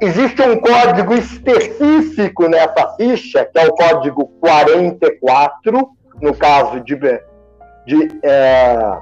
Existe 0.00 0.42
um 0.42 0.58
código 0.60 1.14
específico 1.14 2.48
nessa 2.48 2.94
ficha, 2.96 3.44
que 3.44 3.58
é 3.58 3.66
o 3.66 3.72
código 3.72 4.26
44, 4.40 5.90
no 6.20 6.34
caso 6.34 6.80
de 6.80 6.98
de 7.84 8.08
é, 8.22 8.96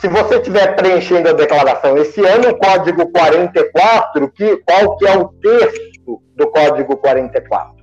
se 0.00 0.08
você 0.08 0.36
estiver 0.36 0.74
preenchendo 0.74 1.28
a 1.28 1.32
declaração 1.32 1.96
esse 1.96 2.24
ano, 2.24 2.50
o 2.50 2.58
código 2.58 3.10
44, 3.10 4.30
que, 4.30 4.56
qual 4.58 4.96
que 4.96 5.06
é 5.06 5.16
o 5.16 5.28
texto 5.28 6.22
do 6.34 6.50
código 6.50 6.96
44? 6.96 7.81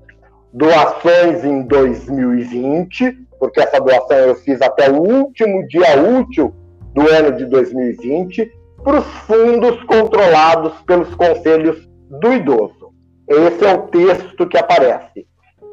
Doações 0.51 1.43
em 1.43 1.61
2020, 1.63 3.17
porque 3.39 3.61
essa 3.61 3.79
doação 3.79 4.17
eu 4.17 4.35
fiz 4.35 4.61
até 4.61 4.89
o 4.89 4.95
último 4.95 5.67
dia 5.67 6.01
útil 6.01 6.53
do 6.93 7.07
ano 7.07 7.37
de 7.37 7.45
2020, 7.45 8.51
para 8.83 8.99
os 8.99 9.05
fundos 9.27 9.81
controlados 9.83 10.73
pelos 10.87 11.13
conselhos 11.15 11.87
do 12.09 12.33
idoso. 12.33 12.93
Esse 13.27 13.65
é 13.65 13.73
o 13.73 13.81
texto 13.83 14.47
que 14.47 14.57
aparece. 14.57 15.27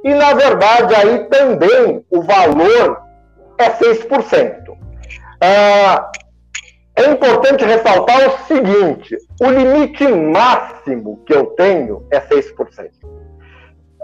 E, 0.05 0.15
na 0.15 0.35
verdade, 0.35 0.95
aí 0.95 1.25
também 1.29 2.05
o 2.11 2.23
valor 2.23 3.01
é 3.59 3.71
6%. 3.71 4.77
Ah, 5.41 6.11
é 6.97 7.11
importante 7.11 7.65
ressaltar 7.65 8.29
o 8.29 8.47
seguinte: 8.47 9.17
o 9.41 9.51
limite 9.51 10.07
máximo 10.07 11.23
que 11.27 11.35
eu 11.35 11.47
tenho 11.47 12.07
é 12.11 12.21
6%. 12.21 12.91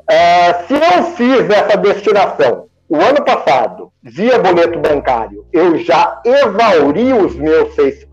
Ah, 0.09 0.65
se 0.67 0.75
eu 0.75 1.05
fiz 1.15 1.51
essa 1.51 1.77
destinação 1.77 2.69
o 2.88 2.97
ano 2.97 3.25
passado, 3.25 3.91
via 4.03 4.38
boleto 4.38 4.79
bancário, 4.79 5.47
eu 5.51 5.79
já 5.79 6.21
exauri 6.27 7.12
os 7.15 7.35
meus 7.37 7.75
6%, 7.75 8.07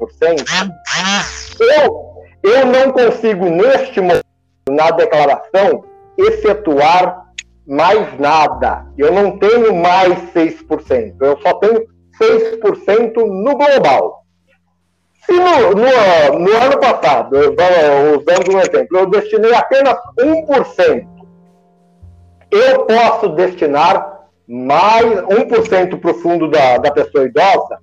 eu, 1.59 2.09
eu 2.43 2.65
não 2.65 2.91
consigo, 2.93 3.49
neste 3.49 3.99
momento, 3.99 4.23
na 4.69 4.89
declaração, 4.91 5.83
efetuar 6.17 7.25
mais 7.67 8.17
nada. 8.19 8.85
Eu 8.97 9.11
não 9.11 9.37
tenho 9.37 9.75
mais 9.75 10.17
6%. 10.33 11.15
Eu 11.19 11.37
só 11.41 11.53
tenho 11.55 11.85
6% 12.21 13.15
no 13.15 13.55
global. 13.57 14.23
Se 15.25 15.33
no, 15.33 15.71
no, 15.71 16.39
no 16.39 16.57
ano 16.57 16.79
passado, 16.79 17.35
usando 17.37 18.55
um 18.55 18.59
exemplo, 18.59 18.97
eu 18.97 19.05
destinei 19.07 19.53
apenas 19.53 19.97
1%, 20.17 21.07
eu 22.51 22.85
posso 22.85 23.29
destinar 23.29 24.19
mais 24.47 25.05
1% 25.05 25.99
para 25.99 26.11
o 26.11 26.15
fundo 26.15 26.49
da, 26.49 26.77
da 26.77 26.91
pessoa 26.91 27.25
idosa, 27.25 27.79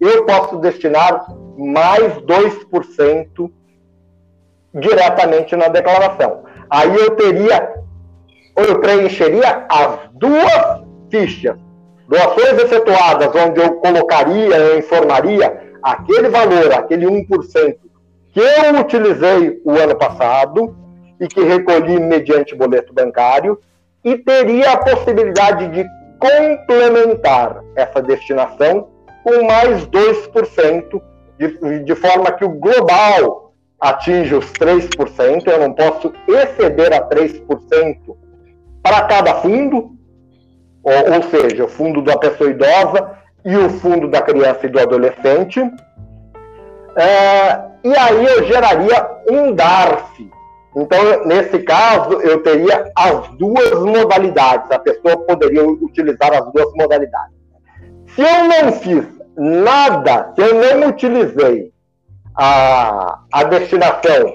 eu 0.00 0.24
posso 0.24 0.56
destinar 0.58 1.26
mais 1.56 2.14
2% 2.18 3.50
diretamente 4.74 5.56
na 5.56 5.68
declaração. 5.68 6.44
Aí 6.70 6.94
eu 6.94 7.10
teria, 7.16 7.74
eu 8.56 8.80
preencheria 8.80 9.66
as 9.68 9.98
duas 10.12 10.82
fichas. 11.10 11.58
Doações 12.08 12.58
efetuadas, 12.62 13.34
onde 13.34 13.60
eu 13.60 13.74
colocaria, 13.74 14.56
eu 14.56 14.78
informaria 14.78 15.74
aquele 15.82 16.28
valor, 16.30 16.72
aquele 16.72 17.06
1% 17.06 17.76
que 18.32 18.40
eu 18.40 18.80
utilizei 18.80 19.60
o 19.64 19.72
ano 19.72 19.96
passado 19.96 20.74
e 21.20 21.26
que 21.26 21.42
recolhi 21.42 21.98
mediante 21.98 22.54
boleto 22.54 22.94
bancário, 22.94 23.58
e 24.08 24.16
teria 24.18 24.72
a 24.72 24.78
possibilidade 24.78 25.68
de 25.68 25.86
complementar 26.18 27.62
essa 27.76 28.00
destinação 28.00 28.88
com 29.22 29.46
mais 29.46 29.86
2%, 29.86 31.02
de, 31.38 31.84
de 31.84 31.94
forma 31.94 32.32
que 32.32 32.44
o 32.44 32.48
global 32.48 33.52
atinja 33.78 34.38
os 34.38 34.50
3%, 34.52 35.46
eu 35.46 35.60
não 35.60 35.74
posso 35.74 36.12
exceder 36.26 36.92
a 36.94 37.06
3% 37.06 37.98
para 38.82 39.02
cada 39.02 39.34
fundo, 39.36 39.92
ou, 40.82 41.14
ou 41.14 41.22
seja, 41.24 41.64
o 41.64 41.68
fundo 41.68 42.00
da 42.00 42.16
pessoa 42.16 42.50
idosa 42.50 43.18
e 43.44 43.54
o 43.56 43.68
fundo 43.68 44.08
da 44.08 44.22
criança 44.22 44.64
e 44.64 44.70
do 44.70 44.80
adolescente. 44.80 45.60
É, 46.96 47.60
e 47.84 47.94
aí 47.94 48.24
eu 48.24 48.46
geraria 48.46 49.06
um 49.30 49.52
DARF. 49.52 50.37
Então, 50.76 51.24
nesse 51.26 51.60
caso, 51.60 52.20
eu 52.20 52.42
teria 52.42 52.90
as 52.94 53.28
duas 53.36 53.80
modalidades. 53.80 54.70
A 54.70 54.78
pessoa 54.78 55.16
poderia 55.26 55.66
utilizar 55.66 56.32
as 56.32 56.52
duas 56.52 56.72
modalidades. 56.74 57.34
Se 58.14 58.20
eu 58.20 58.44
não 58.44 58.72
fiz 58.72 59.04
nada, 59.36 60.32
se 60.34 60.42
eu 60.42 60.78
não 60.78 60.88
utilizei 60.88 61.72
a, 62.36 63.20
a 63.32 63.44
destinação 63.44 64.32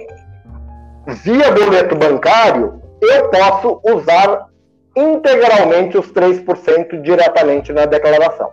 via 1.08 1.52
boleto 1.52 1.96
bancário, 1.96 2.82
eu 3.02 3.30
posso 3.30 3.82
usar 3.84 4.48
integralmente 4.96 5.98
os 5.98 6.12
3% 6.12 7.02
diretamente 7.02 7.72
na 7.74 7.86
declaração. 7.86 8.50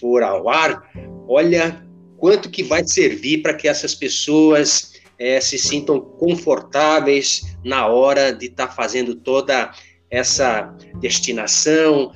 for 0.00 0.22
ao 0.22 0.48
ar, 0.48 0.90
olha 1.28 1.86
quanto 2.16 2.48
que 2.48 2.62
vai 2.62 2.82
servir 2.86 3.42
para 3.42 3.52
que 3.52 3.68
essas 3.68 3.94
pessoas 3.94 4.94
é, 5.18 5.38
se 5.38 5.58
sintam 5.58 6.00
confortáveis 6.00 7.54
na 7.62 7.86
hora 7.86 8.32
de 8.32 8.46
estar 8.46 8.68
tá 8.68 8.72
fazendo 8.72 9.14
toda 9.14 9.72
essa 10.10 10.74
destinação, 11.00 12.12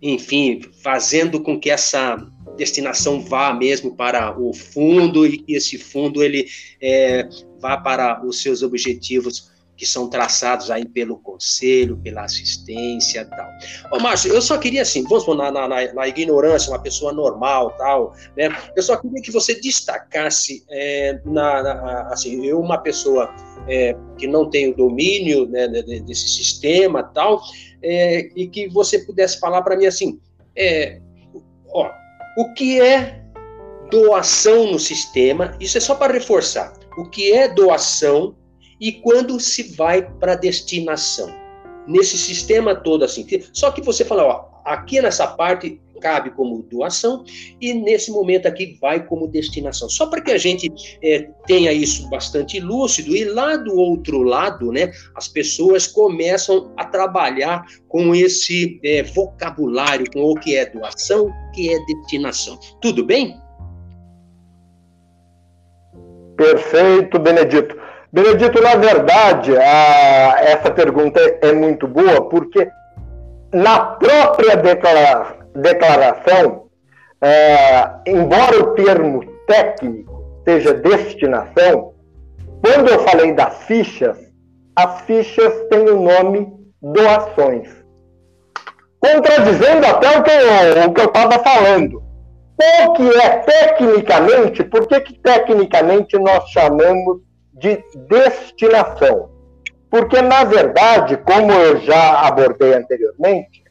enfim, 0.00 0.60
fazendo 0.80 1.40
com 1.42 1.58
que 1.58 1.70
essa 1.70 2.16
destinação 2.60 3.22
vá 3.22 3.54
mesmo 3.54 3.96
para 3.96 4.38
o 4.38 4.52
fundo 4.52 5.26
e 5.26 5.38
que 5.38 5.54
esse 5.54 5.78
fundo 5.78 6.22
ele 6.22 6.46
é, 6.80 7.26
vá 7.58 7.78
para 7.78 8.24
os 8.24 8.42
seus 8.42 8.62
objetivos 8.62 9.50
que 9.76 9.86
são 9.86 10.10
traçados 10.10 10.70
aí 10.70 10.86
pelo 10.86 11.16
conselho, 11.16 11.96
pela 11.96 12.24
assistência 12.24 13.22
e 13.22 13.24
tal. 13.24 13.48
Ô, 13.90 13.98
Márcio, 13.98 14.30
eu 14.30 14.42
só 14.42 14.58
queria 14.58 14.82
assim, 14.82 15.02
vamos 15.04 15.26
na, 15.34 15.50
na, 15.50 15.66
na, 15.94 16.06
ignorância, 16.06 16.70
uma 16.70 16.82
pessoa 16.82 17.14
normal 17.14 17.70
tal, 17.78 18.14
né? 18.36 18.54
Eu 18.76 18.82
só 18.82 18.94
queria 18.98 19.22
que 19.22 19.32
você 19.32 19.58
destacasse, 19.58 20.62
é, 20.68 21.18
na, 21.24 21.62
na, 21.62 22.02
assim, 22.12 22.44
eu 22.44 22.60
uma 22.60 22.76
pessoa 22.76 23.34
é, 23.66 23.96
que 24.18 24.26
não 24.26 24.50
tem 24.50 24.68
o 24.68 24.76
domínio 24.76 25.46
né, 25.46 25.66
desse 25.66 26.28
sistema 26.28 27.02
tal, 27.02 27.40
é, 27.82 28.28
e 28.36 28.46
que 28.48 28.68
você 28.68 28.98
pudesse 28.98 29.40
falar 29.40 29.62
para 29.62 29.78
mim 29.78 29.86
assim, 29.86 30.20
é, 30.54 31.00
ó, 31.72 31.90
o 32.40 32.54
que 32.54 32.80
é 32.80 33.20
doação 33.90 34.72
no 34.72 34.78
sistema? 34.78 35.54
Isso 35.60 35.76
é 35.76 35.80
só 35.80 35.94
para 35.94 36.14
reforçar. 36.14 36.72
O 36.96 37.04
que 37.04 37.32
é 37.34 37.46
doação 37.46 38.34
e 38.80 38.92
quando 38.92 39.38
se 39.38 39.74
vai 39.74 40.00
para 40.18 40.34
destinação. 40.36 41.28
Nesse 41.86 42.16
sistema 42.16 42.74
todo 42.74 43.04
assim. 43.04 43.26
Só 43.52 43.70
que 43.70 43.82
você 43.82 44.06
fala, 44.06 44.24
ó, 44.24 44.44
aqui 44.64 45.02
nessa 45.02 45.26
parte 45.26 45.78
cabe 46.00 46.30
como 46.30 46.62
doação 46.62 47.24
e 47.60 47.72
nesse 47.72 48.10
momento 48.10 48.46
aqui 48.46 48.78
vai 48.80 49.06
como 49.06 49.28
destinação. 49.28 49.88
Só 49.88 50.06
para 50.06 50.20
que 50.20 50.32
a 50.32 50.38
gente 50.38 50.70
é, 51.02 51.28
tenha 51.46 51.72
isso 51.72 52.08
bastante 52.08 52.58
lúcido 52.58 53.14
e 53.14 53.24
lá 53.24 53.56
do 53.56 53.76
outro 53.76 54.22
lado, 54.22 54.72
né, 54.72 54.90
as 55.14 55.28
pessoas 55.28 55.86
começam 55.86 56.72
a 56.76 56.84
trabalhar 56.84 57.64
com 57.88 58.14
esse 58.14 58.80
é, 58.84 59.02
vocabulário, 59.02 60.06
com 60.12 60.22
o 60.22 60.34
que 60.34 60.56
é 60.56 60.66
doação, 60.66 61.26
o 61.26 61.50
que 61.52 61.72
é 61.72 61.78
destinação. 61.84 62.58
Tudo 62.80 63.04
bem? 63.04 63.38
Perfeito, 66.36 67.18
Benedito. 67.18 67.76
Benedito, 68.12 68.60
na 68.60 68.74
verdade, 68.74 69.56
a, 69.56 70.40
essa 70.40 70.70
pergunta 70.70 71.20
é 71.42 71.52
muito 71.52 71.86
boa, 71.86 72.28
porque 72.28 72.68
na 73.52 73.78
própria 73.80 74.56
declara, 74.56 75.36
declaração, 75.54 76.66
é, 77.20 77.90
embora 78.06 78.58
o 78.60 78.74
termo 78.74 79.24
técnico 79.46 80.24
seja 80.44 80.74
destinação, 80.74 81.94
quando 82.62 82.88
eu 82.88 83.00
falei 83.00 83.32
das 83.32 83.64
fichas, 83.64 84.18
as 84.76 85.02
fichas 85.02 85.52
têm 85.70 85.88
o 85.88 86.00
nome 86.00 86.52
doações. 86.80 87.68
Contradizendo 89.00 89.86
até 89.86 90.18
o 90.18 90.22
que 90.22 91.00
eu 91.00 91.06
estava 91.06 91.38
falando. 91.38 92.02
O 92.84 92.92
que 92.92 93.08
é 93.18 93.38
tecnicamente, 93.38 94.62
por 94.64 94.86
que, 94.86 95.00
que 95.00 95.18
tecnicamente 95.20 96.18
nós 96.18 96.50
chamamos 96.50 97.22
de 97.54 97.82
destinação. 98.08 99.30
Porque, 99.90 100.20
na 100.22 100.44
verdade, 100.44 101.16
como 101.18 101.52
eu 101.52 101.80
já 101.80 102.20
abordei 102.26 102.74
anteriormente, 102.74 103.64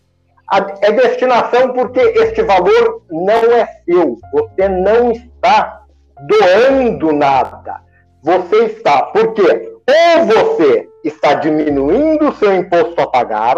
é 0.81 0.91
destinação 0.91 1.73
porque 1.73 1.99
este 1.99 2.41
valor 2.43 3.03
não 3.09 3.53
é 3.53 3.67
seu. 3.85 4.17
Você 4.31 4.67
não 4.67 5.11
está 5.11 5.81
doando 6.27 7.13
nada. 7.13 7.81
Você 8.23 8.65
está, 8.65 9.03
porque 9.03 9.69
ou 9.89 10.25
você 10.25 10.87
está 11.03 11.35
diminuindo 11.35 12.29
o 12.29 12.35
seu 12.35 12.55
imposto 12.55 12.99
a 13.01 13.07
pagar, 13.07 13.57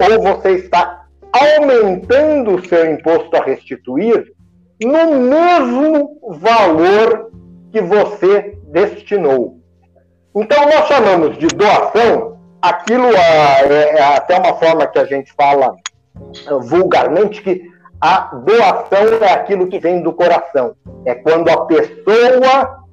ou 0.00 0.22
você 0.22 0.50
está 0.52 1.06
aumentando 1.32 2.54
o 2.54 2.66
seu 2.66 2.92
imposto 2.92 3.36
a 3.36 3.42
restituir 3.42 4.32
no 4.80 5.16
mesmo 5.16 6.20
valor 6.40 7.30
que 7.72 7.80
você 7.80 8.56
destinou. 8.68 9.58
Então, 10.34 10.64
nós 10.66 10.86
chamamos 10.86 11.36
de 11.38 11.48
doação 11.48 12.38
aquilo, 12.62 13.08
é, 13.08 13.98
é 13.98 14.02
até 14.16 14.38
uma 14.38 14.54
forma 14.54 14.86
que 14.86 14.98
a 14.98 15.04
gente 15.04 15.32
fala 15.32 15.74
vulgarmente, 16.62 17.42
que 17.42 17.62
a 18.00 18.20
doação 18.34 19.18
é 19.22 19.32
aquilo 19.32 19.68
que 19.68 19.78
vem 19.78 20.02
do 20.02 20.12
coração. 20.12 20.76
É 21.04 21.14
quando 21.14 21.48
a 21.48 21.66
pessoa 21.66 22.84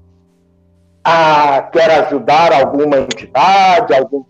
a, 1.03 1.61
quer 1.71 1.91
ajudar 2.05 2.51
alguma 2.53 2.97
entidade, 2.97 3.93
algum 3.93 4.23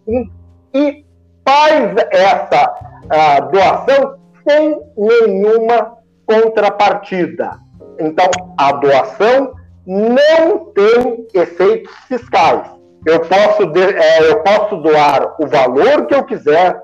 e 0.73 1.05
faz 1.45 1.95
essa 2.11 2.73
a, 3.09 3.39
doação 3.39 4.19
sem 4.47 4.81
nenhuma 4.97 5.97
contrapartida. 6.25 7.51
Então, 7.99 8.29
a 8.57 8.73
doação 8.73 9.53
não 9.85 10.65
tem 10.73 11.27
efeitos 11.33 11.93
fiscais. 12.07 12.67
Eu 13.05 13.21
posso, 13.21 13.67
de, 13.67 13.81
é, 13.81 14.31
eu 14.31 14.41
posso 14.41 14.77
doar 14.77 15.35
o 15.39 15.47
valor 15.47 16.07
que 16.07 16.15
eu 16.15 16.23
quiser 16.23 16.81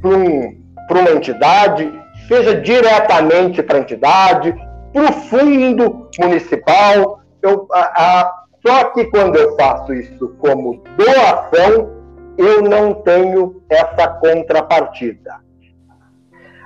para 0.00 0.10
um, 0.10 0.61
uma 0.96 1.10
entidade, 1.10 1.92
seja 2.28 2.54
diretamente 2.60 3.62
para 3.62 3.78
a 3.78 3.80
entidade, 3.80 4.54
para 4.92 5.02
o 5.02 5.12
fundo 5.12 6.08
municipal. 6.18 7.20
Eu, 7.42 7.66
a, 7.72 7.80
a, 7.80 8.42
só 8.64 8.84
que 8.90 9.04
quando 9.06 9.36
eu 9.36 9.56
faço 9.56 9.92
isso 9.92 10.34
como 10.38 10.82
doação, 10.96 11.90
eu 12.38 12.62
não 12.62 12.94
tenho 12.94 13.62
essa 13.68 14.08
contrapartida. 14.08 15.42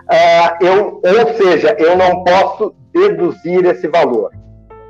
Ah, 0.08 0.58
eu, 0.60 1.02
ou 1.02 1.34
seja, 1.34 1.74
eu 1.78 1.96
não 1.96 2.22
posso 2.22 2.74
deduzir 2.92 3.66
esse 3.66 3.88
valor. 3.88 4.30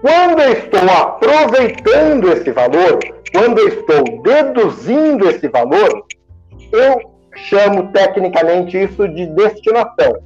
Quando 0.03 0.41
eu 0.41 0.53
estou 0.53 0.81
aproveitando 0.91 2.31
esse 2.33 2.53
valor, 2.53 2.99
quando 3.33 3.59
eu 3.59 3.69
estou 3.69 4.23
deduzindo 4.23 5.29
esse 5.29 5.49
valor, 5.49 6.05
eu 6.71 7.16
chamo 7.37 7.93
tecnicamente 7.93 8.77
isso 8.83 9.09
de 9.09 9.27
destinação. 9.27 10.19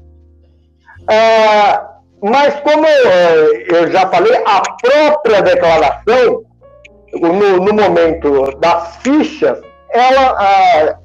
Ah, 1.08 1.90
mas 2.22 2.60
como 2.60 2.86
eu, 2.86 3.54
eu, 3.62 3.90
já 3.90 4.08
falei, 4.08 4.36
a 4.44 4.60
própria 4.80 5.42
declaração, 5.42 6.44
no, 7.14 7.56
no 7.58 7.72
momento 7.72 8.56
das 8.58 8.96
fichas, 8.96 9.60
ela 9.90 10.36
ah, 10.38 10.98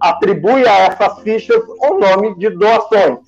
atribui 0.00 0.66
a 0.66 0.78
essas 0.86 1.20
fichas 1.20 1.62
o 1.80 1.94
nome 1.98 2.36
de 2.38 2.50
doações. 2.50 3.18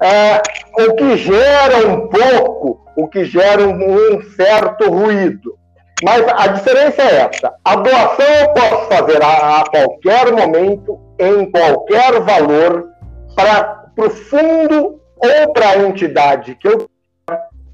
Ah, 0.00 0.42
o 0.78 0.94
que 0.94 1.16
gera 1.16 1.88
um 1.88 2.08
pouco, 2.08 2.80
o 2.96 3.08
que 3.08 3.24
gera 3.24 3.62
um 3.62 4.22
certo 4.36 4.88
ruído. 4.90 5.56
Mas 6.02 6.26
a 6.28 6.46
diferença 6.48 7.02
é 7.02 7.16
essa: 7.16 7.54
a 7.64 7.76
doação 7.76 8.26
eu 8.26 8.48
posso 8.50 8.88
fazer 8.88 9.22
a, 9.22 9.60
a 9.60 9.64
qualquer 9.70 10.32
momento, 10.32 11.00
em 11.18 11.50
qualquer 11.50 12.20
valor, 12.20 12.88
para 13.34 13.86
o 13.98 14.10
fundo 14.10 15.00
ou 15.16 15.52
para 15.52 15.70
a 15.70 15.78
entidade 15.78 16.54
que 16.56 16.68
eu 16.68 16.88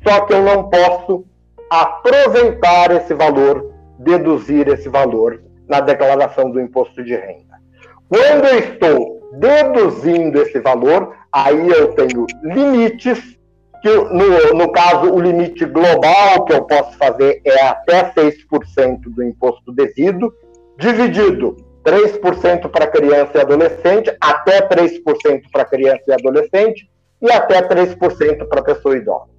só 0.06 0.20
que 0.22 0.32
eu 0.32 0.42
não 0.42 0.68
posso 0.68 1.24
aproveitar 1.70 2.90
esse 2.90 3.14
valor, 3.14 3.72
deduzir 3.98 4.68
esse 4.68 4.88
valor 4.88 5.42
na 5.68 5.80
declaração 5.80 6.50
do 6.50 6.60
imposto 6.60 7.04
de 7.04 7.14
renda. 7.14 7.60
Quando 8.08 8.46
eu 8.46 8.58
estou 8.58 9.30
deduzindo 9.38 10.42
esse 10.42 10.60
valor, 10.60 11.16
aí 11.32 11.68
eu 11.70 11.94
tenho 11.94 12.26
limites, 12.42 13.38
que 13.82 13.88
no, 13.90 14.54
no 14.54 14.72
caso 14.72 15.12
o 15.12 15.20
limite 15.20 15.64
global 15.64 16.44
que 16.44 16.52
eu 16.52 16.64
posso 16.64 16.96
fazer 16.96 17.40
é 17.44 17.66
até 17.66 18.12
6% 18.12 19.00
do 19.06 19.22
imposto 19.22 19.72
devido, 19.72 20.32
dividido 20.78 21.56
3% 21.84 22.70
para 22.70 22.86
criança 22.86 23.32
e 23.34 23.40
adolescente, 23.40 24.16
até 24.20 24.66
3% 24.68 25.42
para 25.52 25.64
criança 25.64 26.02
e 26.08 26.12
adolescente 26.12 26.88
e 27.20 27.30
até 27.30 27.60
3% 27.60 28.48
para 28.48 28.62
pessoa 28.62 28.96
idosa. 28.96 29.32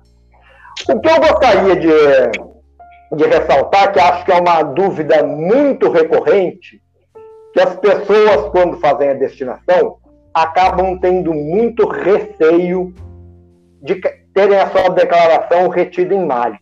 O 0.89 0.99
que 0.99 1.09
eu 1.09 1.19
gostaria 1.19 1.75
de 1.77 1.89
de 3.15 3.25
ressaltar 3.25 3.91
que 3.91 3.99
acho 3.99 4.25
que 4.25 4.31
é 4.31 4.39
uma 4.39 4.63
dúvida 4.63 5.23
muito 5.23 5.89
recorrente, 5.89 6.81
que 7.53 7.61
as 7.61 7.75
pessoas, 7.75 8.49
quando 8.49 8.79
fazem 8.79 9.09
a 9.09 9.13
destinação, 9.13 9.97
acabam 10.33 10.97
tendo 10.99 11.33
muito 11.33 11.87
receio 11.87 12.93
de 13.81 13.95
terem 14.33 14.57
a 14.57 14.69
sua 14.69 14.89
declaração 14.89 15.69
retida 15.69 16.13
em 16.13 16.25
malha. 16.25 16.59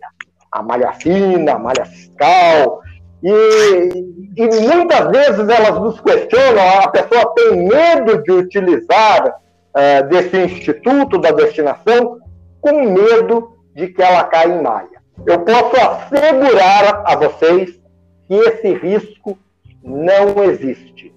A 0.52 0.62
malha 0.62 0.92
fina, 0.94 1.54
a 1.54 1.60
malha 1.60 1.86
fiscal. 1.86 2.82
E, 3.24 3.90
e 4.36 4.48
muitas 4.68 5.08
vezes 5.12 5.48
elas 5.48 5.80
nos 5.80 6.02
questionam, 6.02 6.80
a 6.84 6.88
pessoa 6.90 7.34
tem 7.36 7.68
medo 7.68 8.22
de 8.24 8.32
utilizar 8.32 9.28
uh, 9.28 10.08
desse 10.10 10.38
instituto 10.38 11.18
da 11.20 11.32
destinação 11.32 12.20
com 12.60 12.84
medo 12.92 13.58
de 13.76 13.88
que 13.88 14.02
ela 14.02 14.24
caia 14.24 14.54
em 14.54 14.62
malha 14.62 15.02
eu 15.26 15.40
posso 15.40 15.76
assegurar 15.76 17.04
a 17.06 17.16
vocês 17.16 17.80
que 18.28 18.34
esse 18.34 18.74
risco 18.74 19.38
não 19.84 20.44
existe. 20.44 21.14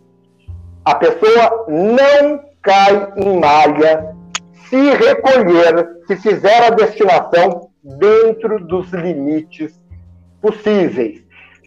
A 0.85 0.95
pessoa 0.97 1.67
não 1.69 2.41
cai 2.63 3.13
em 3.17 3.39
malha 3.39 4.15
se 4.75 4.91
recolher, 4.91 5.89
se 6.09 6.17
fizer 6.17 6.67
a 6.67 6.71
destinação 6.71 7.71
dentro 7.83 8.59
dos 8.67 8.91
limites 8.93 9.81
possíveis. 10.43 11.23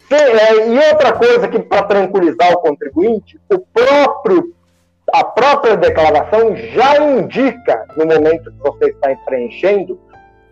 É, 0.10 0.68
e 0.68 0.78
outra 0.91 1.14
coisa 1.14 1.47
que, 1.47 1.60
para 1.60 1.84
tranquilizar 1.84 2.51
o 2.51 2.60
contribuinte, 2.60 3.39
o 3.49 3.60
próprio, 3.60 4.53
a 5.14 5.24
própria 5.24 5.78
declaração 5.78 6.55
já 6.55 6.97
indica, 6.97 7.86
no 7.95 8.05
momento 8.05 8.51
que 8.51 8.60
você 8.60 8.89
está 8.89 9.16
preenchendo, 9.26 9.99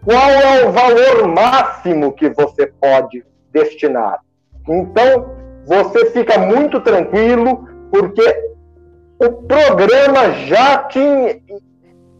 qual 0.03 0.29
é 0.29 0.65
o 0.65 0.71
valor 0.71 1.27
máximo 1.27 2.13
que 2.13 2.29
você 2.29 2.67
pode 2.67 3.25
destinar. 3.51 4.19
Então, 4.67 5.35
você 5.65 6.11
fica 6.11 6.37
muito 6.37 6.79
tranquilo, 6.81 7.67
porque 7.91 8.55
o 9.19 9.31
programa 9.43 10.31
já 10.45 10.83
te 10.83 11.41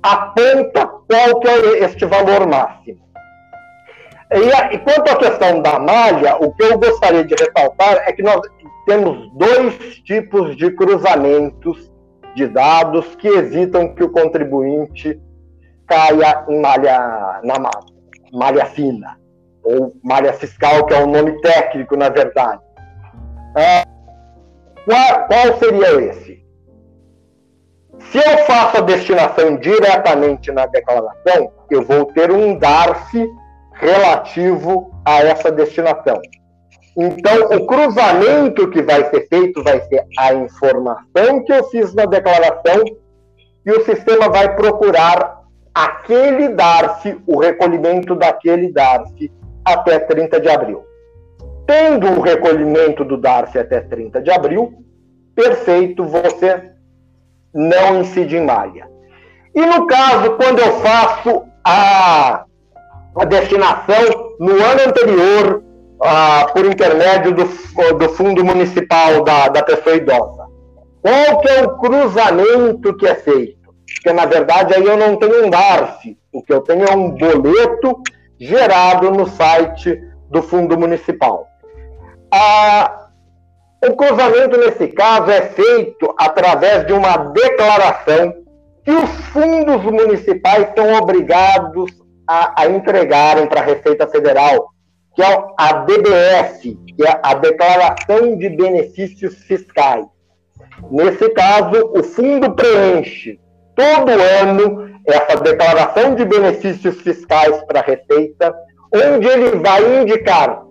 aponta 0.05 0.85
qual 0.85 1.39
que 1.39 1.47
é 1.47 1.79
este 1.85 2.05
valor 2.05 2.47
máximo. 2.47 3.03
E, 4.31 4.75
e 4.75 4.79
quanto 4.79 5.11
à 5.11 5.15
questão 5.17 5.61
da 5.61 5.79
malha, 5.79 6.35
o 6.37 6.53
que 6.53 6.63
eu 6.63 6.77
gostaria 6.77 7.23
de 7.23 7.35
ressaltar 7.35 8.03
é 8.07 8.11
que 8.11 8.21
nós 8.21 8.41
temos 8.85 9.31
dois 9.33 9.75
tipos 10.03 10.55
de 10.55 10.71
cruzamentos 10.71 11.91
de 12.35 12.47
dados 12.47 13.15
que 13.15 13.27
evitam 13.27 13.95
que 13.95 14.03
o 14.03 14.09
contribuinte 14.09 15.19
caia 15.87 16.45
em 16.49 16.61
malha, 16.61 17.41
na 17.43 17.55
malha 18.33 18.65
fina, 18.65 19.17
ou 19.63 19.93
malha 20.03 20.33
fiscal, 20.33 20.85
que 20.85 20.93
é 20.93 20.99
o 20.99 21.07
um 21.07 21.11
nome 21.11 21.39
técnico, 21.41 21.95
na 21.95 22.09
verdade. 22.09 22.61
É, 23.57 23.83
qual, 24.83 25.27
qual 25.27 25.57
seria 25.59 26.09
esse? 26.09 26.44
Se 27.99 28.17
eu 28.17 28.37
faço 28.45 28.77
a 28.77 28.81
destinação 28.81 29.57
diretamente 29.57 30.51
na 30.51 30.65
declaração, 30.65 31.51
eu 31.69 31.83
vou 31.83 32.05
ter 32.05 32.31
um 32.31 32.57
DARF 32.57 33.27
relativo 33.73 34.91
a 35.03 35.21
essa 35.21 35.51
destinação. 35.51 36.21
Então, 36.97 37.57
o 37.57 37.65
cruzamento 37.65 38.69
que 38.69 38.81
vai 38.81 39.09
ser 39.09 39.27
feito 39.27 39.61
vai 39.63 39.81
ser 39.81 40.05
a 40.17 40.33
informação 40.33 41.43
que 41.43 41.51
eu 41.51 41.63
fiz 41.65 41.93
na 41.93 42.05
declaração 42.05 42.83
e 43.65 43.71
o 43.71 43.83
sistema 43.83 44.29
vai 44.29 44.55
procurar 44.55 45.41
aquele 45.73 46.49
DARF, 46.49 47.21
o 47.27 47.37
recolhimento 47.37 48.15
daquele 48.15 48.71
DARF 48.71 49.29
até 49.65 49.99
30 49.99 50.39
de 50.39 50.47
abril. 50.47 50.85
Tendo 51.67 52.07
o 52.11 52.21
recolhimento 52.21 53.03
do 53.03 53.17
DARF 53.17 53.57
até 53.57 53.81
30 53.81 54.21
de 54.21 54.31
abril, 54.31 54.73
perfeito, 55.35 56.05
você 56.05 56.74
não 57.55 58.01
incide 58.01 58.37
em 58.37 58.45
malha. 58.45 58.87
E 59.55 59.65
no 59.65 59.87
caso, 59.87 60.31
quando 60.31 60.59
eu 60.59 60.79
faço 60.81 61.45
a, 61.63 62.45
a 63.17 63.25
destinação 63.25 64.35
no 64.39 64.51
ano 64.51 64.81
anterior, 64.87 65.63
ah, 66.03 66.47
por 66.53 66.65
intermédio 66.65 67.33
do, 67.33 67.45
do 67.97 68.09
Fundo 68.09 68.43
Municipal 68.43 69.23
da, 69.23 69.47
da 69.47 69.63
Pessoa 69.63 69.95
Idosa, 69.95 70.45
qual 71.01 71.39
que 71.39 71.47
é 71.47 71.63
o 71.63 71.77
cruzamento 71.77 72.95
que 72.97 73.07
é 73.07 73.15
feito? 73.15 73.65
porque 73.85 74.13
na 74.13 74.25
verdade 74.25 74.73
aí 74.73 74.85
eu 74.85 74.97
não 74.97 75.15
tenho 75.15 75.45
um 75.45 75.49
DARF, 75.49 76.17
o 76.33 76.43
que 76.43 76.53
eu 76.53 76.61
tenho 76.61 76.85
é 76.85 76.95
um 76.95 77.11
boleto 77.11 78.01
gerado 78.39 79.11
no 79.11 79.27
site 79.27 80.01
do 80.29 80.43
Fundo 80.43 80.77
Municipal. 80.77 81.47
Ah, 82.31 83.04
o 83.83 83.95
cruzamento 83.95 84.57
nesse 84.57 84.87
caso 84.87 85.29
é 85.31 85.41
feito 85.41 86.13
através 86.17 86.85
de 86.87 86.93
uma 86.93 87.17
declaração 87.17 88.33
que 88.83 88.91
os 88.91 89.09
fundos 89.31 89.83
municipais 89.83 90.69
são 90.75 90.93
obrigados 90.93 91.91
a, 92.27 92.61
a 92.61 92.67
entregarem 92.67 93.47
para 93.47 93.61
a 93.61 93.63
Receita 93.63 94.07
Federal, 94.07 94.69
que 95.15 95.23
é 95.23 95.43
a 95.57 95.73
DBF, 95.73 96.75
que 96.95 97.07
é 97.07 97.19
a 97.23 97.33
Declaração 97.33 98.37
de 98.37 98.49
Benefícios 98.49 99.35
Fiscais. 99.43 100.05
Nesse 100.91 101.29
caso, 101.29 101.91
o 101.95 102.03
fundo 102.03 102.53
preenche 102.53 103.39
todo 103.75 104.11
ano 104.11 104.95
essa 105.05 105.39
declaração 105.39 106.15
de 106.15 106.25
benefícios 106.25 106.99
fiscais 107.01 107.61
para 107.65 107.79
a 107.79 107.83
Receita, 107.83 108.55
onde 108.93 109.27
ele 109.27 109.57
vai 109.59 110.01
indicar 110.01 110.63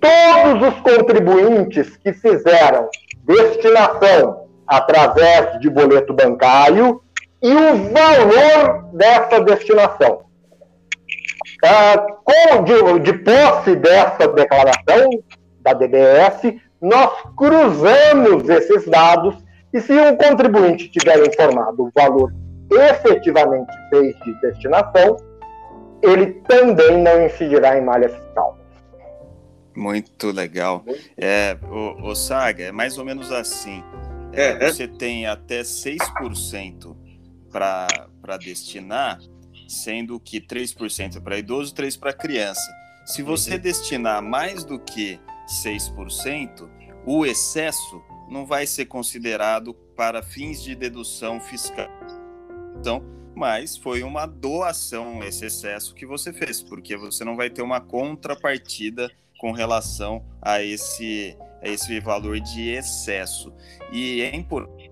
todos 0.00 0.68
os 0.68 0.80
contribuintes 0.80 1.96
que 1.98 2.12
fizeram 2.12 2.88
destinação 3.24 4.48
através 4.66 5.60
de 5.60 5.68
boleto 5.68 6.14
bancário 6.14 7.02
e 7.42 7.52
o 7.52 7.76
valor 7.92 8.84
dessa 8.92 9.40
destinação. 9.40 10.22
Ah, 11.64 12.06
com, 12.24 12.64
de, 12.64 13.00
de 13.00 13.12
posse 13.18 13.76
dessa 13.76 14.28
declaração 14.28 15.10
da 15.60 15.74
DBS, 15.74 16.54
nós 16.80 17.10
cruzamos 17.36 18.48
esses 18.48 18.86
dados 18.86 19.34
e 19.72 19.80
se 19.80 19.92
um 19.92 20.16
contribuinte 20.16 20.90
tiver 20.90 21.26
informado 21.26 21.84
o 21.84 21.90
valor 21.94 22.32
efetivamente 22.70 23.72
fez 23.90 24.16
de 24.20 24.40
destinação, 24.40 25.16
ele 26.02 26.32
também 26.48 27.02
não 27.02 27.24
incidirá 27.24 27.76
em 27.76 27.84
malha 27.84 28.08
fiscal. 28.08 28.56
Muito 29.74 30.30
legal. 30.30 30.84
É, 31.16 31.56
o, 31.62 32.10
o 32.10 32.14
Saga, 32.14 32.64
é 32.64 32.72
mais 32.72 32.98
ou 32.98 33.04
menos 33.04 33.30
assim. 33.30 33.82
É, 34.32 34.50
é. 34.50 34.70
você 34.70 34.86
tem 34.86 35.26
até 35.26 35.62
6% 35.62 36.96
para 37.50 38.36
destinar, 38.38 39.20
sendo 39.68 40.18
que 40.20 40.40
3% 40.40 41.16
é 41.16 41.20
para 41.20 41.38
idoso, 41.38 41.74
3% 41.74 41.98
para 41.98 42.12
criança. 42.12 42.68
Se 43.04 43.22
você 43.22 43.54
uhum. 43.54 43.60
destinar 43.60 44.22
mais 44.22 44.64
do 44.64 44.78
que 44.78 45.18
6%, 45.64 46.68
o 47.06 47.26
excesso 47.26 48.02
não 48.28 48.46
vai 48.46 48.66
ser 48.66 48.86
considerado 48.86 49.74
para 49.96 50.22
fins 50.22 50.62
de 50.62 50.74
dedução 50.74 51.40
fiscal. 51.40 51.88
Então, 52.78 53.02
mas 53.34 53.76
foi 53.76 54.02
uma 54.02 54.26
doação 54.26 55.22
esse 55.24 55.46
excesso 55.46 55.94
que 55.94 56.06
você 56.06 56.32
fez, 56.32 56.62
porque 56.62 56.96
você 56.96 57.24
não 57.24 57.36
vai 57.36 57.50
ter 57.50 57.62
uma 57.62 57.80
contrapartida 57.80 59.10
com 59.40 59.52
relação 59.52 60.22
a 60.42 60.62
esse, 60.62 61.34
a 61.62 61.68
esse 61.68 61.98
valor 61.98 62.38
de 62.38 62.68
excesso. 62.68 63.52
E 63.90 64.20
é 64.20 64.36
importante 64.36 64.90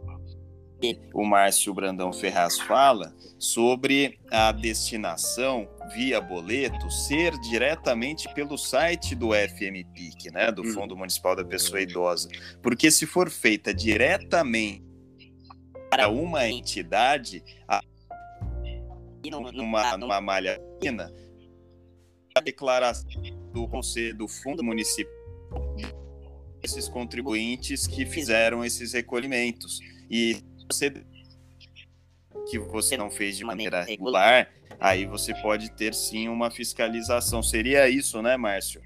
o 1.12 1.24
Márcio 1.24 1.74
Brandão 1.74 2.12
Ferraz 2.12 2.58
fala 2.60 3.12
sobre 3.38 4.18
a 4.30 4.52
destinação 4.52 5.68
via 5.92 6.20
boleto 6.20 6.88
ser 6.90 7.36
diretamente 7.40 8.32
pelo 8.32 8.56
site 8.56 9.14
do 9.14 9.30
FMPIC, 9.32 10.30
né, 10.30 10.52
do 10.52 10.62
hum. 10.62 10.72
Fundo 10.72 10.96
Municipal 10.96 11.34
da 11.34 11.44
Pessoa 11.44 11.80
Idosa, 11.80 12.28
porque 12.62 12.90
se 12.90 13.06
for 13.06 13.28
feita 13.28 13.74
diretamente 13.74 14.86
para 15.90 16.08
uma 16.08 16.48
entidade, 16.48 17.42
numa, 19.52 19.96
numa 19.96 20.20
malha 20.20 20.60
fina, 20.80 21.12
a 22.36 22.40
declaração 22.40 23.37
do 23.58 23.68
Conselho 23.68 24.16
do 24.16 24.28
Fundo 24.28 24.62
Municipal 24.62 25.12
esses 26.62 26.88
contribuintes 26.88 27.86
que 27.86 28.04
fizeram 28.04 28.64
esses 28.64 28.92
recolhimentos 28.92 29.80
e 30.10 30.42
você 30.70 30.92
que 32.50 32.58
você 32.58 32.96
não 32.96 33.10
fez 33.10 33.36
de 33.36 33.44
maneira 33.44 33.82
regular, 33.82 34.48
aí 34.80 35.04
você 35.04 35.34
pode 35.34 35.70
ter 35.72 35.92
sim 35.92 36.28
uma 36.28 36.50
fiscalização. 36.50 37.42
Seria 37.42 37.88
isso, 37.90 38.22
né, 38.22 38.38
Márcio? 38.38 38.80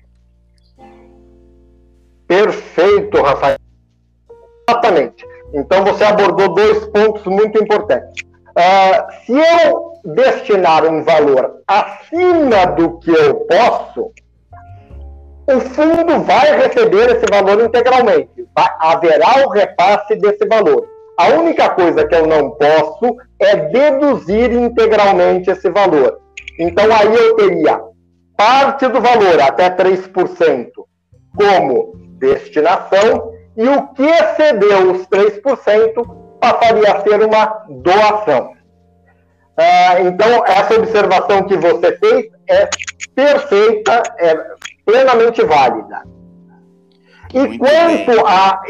Perfeito, 2.27 3.23
Rafael. 3.23 3.59
Exatamente. 4.69 5.25
Então 5.55 5.85
você 5.85 6.03
abordou 6.03 6.55
dois 6.55 6.87
pontos 6.87 7.25
muito 7.25 7.63
importantes. 7.63 8.25
Uh, 8.51 9.25
se 9.27 9.33
eu 9.33 9.93
destinar 10.13 10.85
um 10.85 11.05
valor 11.05 11.63
acima 11.67 12.67
do 12.67 12.99
que 12.99 13.11
eu 13.11 13.47
posso, 13.47 14.13
o 15.47 15.61
fundo 15.61 16.21
vai 16.25 16.57
receber 16.59 17.17
esse 17.17 17.25
valor 17.31 17.63
integralmente. 17.65 18.47
Vai, 18.55 18.69
haverá 18.81 19.47
o 19.47 19.51
repasse 19.51 20.17
desse 20.17 20.47
valor. 20.47 20.87
A 21.19 21.29
única 21.29 21.71
coisa 21.71 22.07
que 22.07 22.15
eu 22.15 22.27
não 22.27 22.51
posso 22.53 23.17
é 23.41 23.57
deduzir 23.57 24.53
integralmente 24.53 25.51
esse 25.51 25.71
valor. 25.71 26.19
Então 26.59 26.85
aí 26.95 27.15
eu 27.15 27.37
teria 27.37 27.81
parte 28.37 28.89
do 28.89 29.01
valor, 29.01 29.41
até 29.41 29.71
3%, 29.71 30.71
como 31.37 31.93
destinação, 32.19 33.33
e 33.57 33.69
o 33.69 33.89
que 33.89 34.05
excedeu 34.05 34.93
os 34.93 35.07
3% 35.07 36.39
passaria 36.41 36.93
a 36.93 37.01
ser 37.03 37.23
uma 37.23 37.65
doação. 37.69 38.53
Ah, 39.57 40.01
então, 40.01 40.45
essa 40.47 40.75
observação 40.75 41.43
que 41.45 41.57
você 41.57 41.97
fez 41.99 42.27
é 42.49 42.69
perfeita, 43.15 44.03
é 44.19 44.35
plenamente 44.85 45.43
válida. 45.45 46.03
E 47.33 47.39
Muito 47.39 47.59
quanto 47.59 48.07
bem. 48.07 48.25
a 48.27 48.63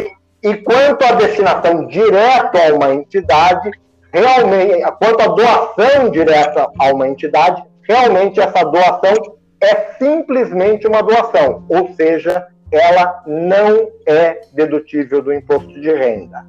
e 0.43 0.57
quanto 0.57 1.05
à 1.05 1.13
destinação 1.13 1.87
direta 1.87 2.69
a 2.69 2.75
uma 2.75 2.93
entidade, 2.93 3.71
realmente, 4.13 4.83
quanto 4.99 5.23
à 5.23 5.29
doação 5.29 6.11
direta 6.11 6.69
a 6.81 6.93
uma 6.93 7.07
entidade, 7.07 7.63
realmente 7.89 8.41
essa 8.41 8.65
doação 8.65 9.37
é 9.61 9.95
simplesmente 9.99 10.89
uma 10.89 11.01
doação, 11.01 11.65
ou 11.69 11.95
seja, 11.95 12.45
ela 12.73 13.23
não 13.25 13.89
é 14.05 14.41
dedutível 14.53 15.23
do 15.23 15.33
imposto 15.33 15.73
de 15.81 15.93
renda. 15.93 16.45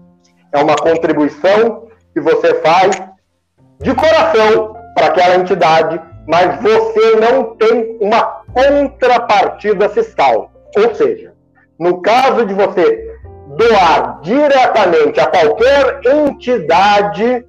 É 0.51 0.57
uma 0.57 0.75
contribuição 0.75 1.87
que 2.13 2.19
você 2.19 2.55
faz 2.61 2.99
de 3.79 3.93
coração 3.93 4.75
para 4.95 5.07
aquela 5.07 5.35
entidade, 5.35 6.01
mas 6.27 6.61
você 6.61 7.15
não 7.17 7.55
tem 7.55 7.97
uma 7.99 8.42
contrapartida 8.53 9.89
fiscal. 9.89 10.51
Ou 10.77 10.95
seja, 10.95 11.33
no 11.79 12.01
caso 12.01 12.45
de 12.45 12.53
você 12.53 13.13
doar 13.57 14.21
diretamente 14.21 15.19
a 15.19 15.27
qualquer 15.27 16.01
entidade, 16.05 17.45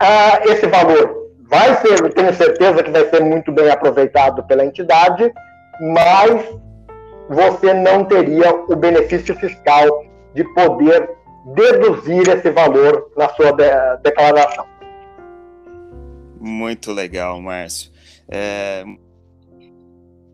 ah, 0.00 0.40
esse 0.44 0.66
valor 0.66 1.28
vai 1.48 1.76
ser, 1.76 2.12
tenho 2.12 2.34
certeza 2.34 2.82
que 2.82 2.90
vai 2.90 3.08
ser 3.08 3.22
muito 3.22 3.50
bem 3.52 3.70
aproveitado 3.70 4.42
pela 4.44 4.64
entidade, 4.64 5.32
mas 5.80 6.44
você 7.28 7.72
não 7.74 8.04
teria 8.04 8.54
o 8.68 8.76
benefício 8.76 9.34
fiscal 9.36 10.04
de 10.34 10.44
poder 10.54 11.08
deduzir 11.54 12.28
esse 12.28 12.50
valor 12.50 13.10
na 13.16 13.28
sua 13.30 13.52
de 13.52 13.64
declaração. 14.02 14.66
Muito 16.40 16.92
legal, 16.92 17.40
Márcio. 17.40 17.90
É... 18.30 18.84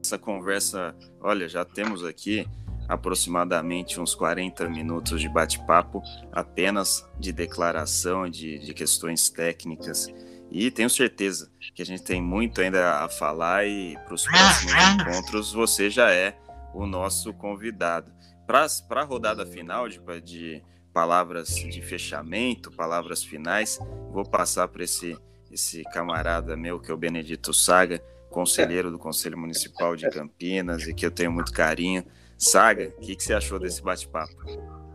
Essa 0.04 0.18
conversa, 0.18 0.94
olha, 1.18 1.48
já 1.48 1.64
temos 1.64 2.04
aqui 2.04 2.46
aproximadamente 2.86 3.98
uns 3.98 4.14
40 4.14 4.68
minutos 4.68 5.18
de 5.18 5.30
bate-papo 5.30 6.02
apenas 6.30 7.08
de 7.18 7.32
declaração 7.32 8.28
de, 8.28 8.58
de 8.58 8.74
questões 8.74 9.30
técnicas. 9.30 10.08
E 10.50 10.70
tenho 10.70 10.90
certeza 10.90 11.50
que 11.74 11.80
a 11.80 11.86
gente 11.86 12.02
tem 12.02 12.20
muito 12.20 12.60
ainda 12.60 13.02
a 13.02 13.08
falar 13.08 13.66
e 13.66 13.96
para 14.04 14.12
os 14.12 14.24
próximos 14.24 14.74
encontros 15.00 15.54
você 15.54 15.88
já 15.88 16.12
é 16.12 16.36
o 16.74 16.86
nosso 16.86 17.32
convidado. 17.32 18.12
Para 18.46 18.66
a 19.00 19.04
rodada 19.04 19.46
final 19.46 19.88
de, 19.88 19.98
de 20.20 20.62
palavras 20.92 21.54
de 21.54 21.80
fechamento, 21.80 22.70
palavras 22.70 23.24
finais, 23.24 23.78
vou 24.10 24.22
passar 24.22 24.68
para 24.68 24.84
esse, 24.84 25.16
esse 25.50 25.82
camarada 25.84 26.54
meu, 26.58 26.78
que 26.78 26.90
é 26.90 26.94
o 26.94 26.98
Benedito 26.98 27.54
Saga, 27.54 28.02
conselheiro 28.34 28.90
do 28.90 28.98
Conselho 28.98 29.38
Municipal 29.38 29.94
de 29.94 30.10
Campinas 30.10 30.88
e 30.88 30.92
que 30.92 31.06
eu 31.06 31.10
tenho 31.10 31.30
muito 31.30 31.52
carinho. 31.52 32.04
Saga, 32.36 32.92
o 32.98 33.00
que, 33.00 33.14
que, 33.14 33.22
você 33.22 33.32
achou 33.32 33.60
desse 33.60 33.80
bate-papo? 33.80 34.34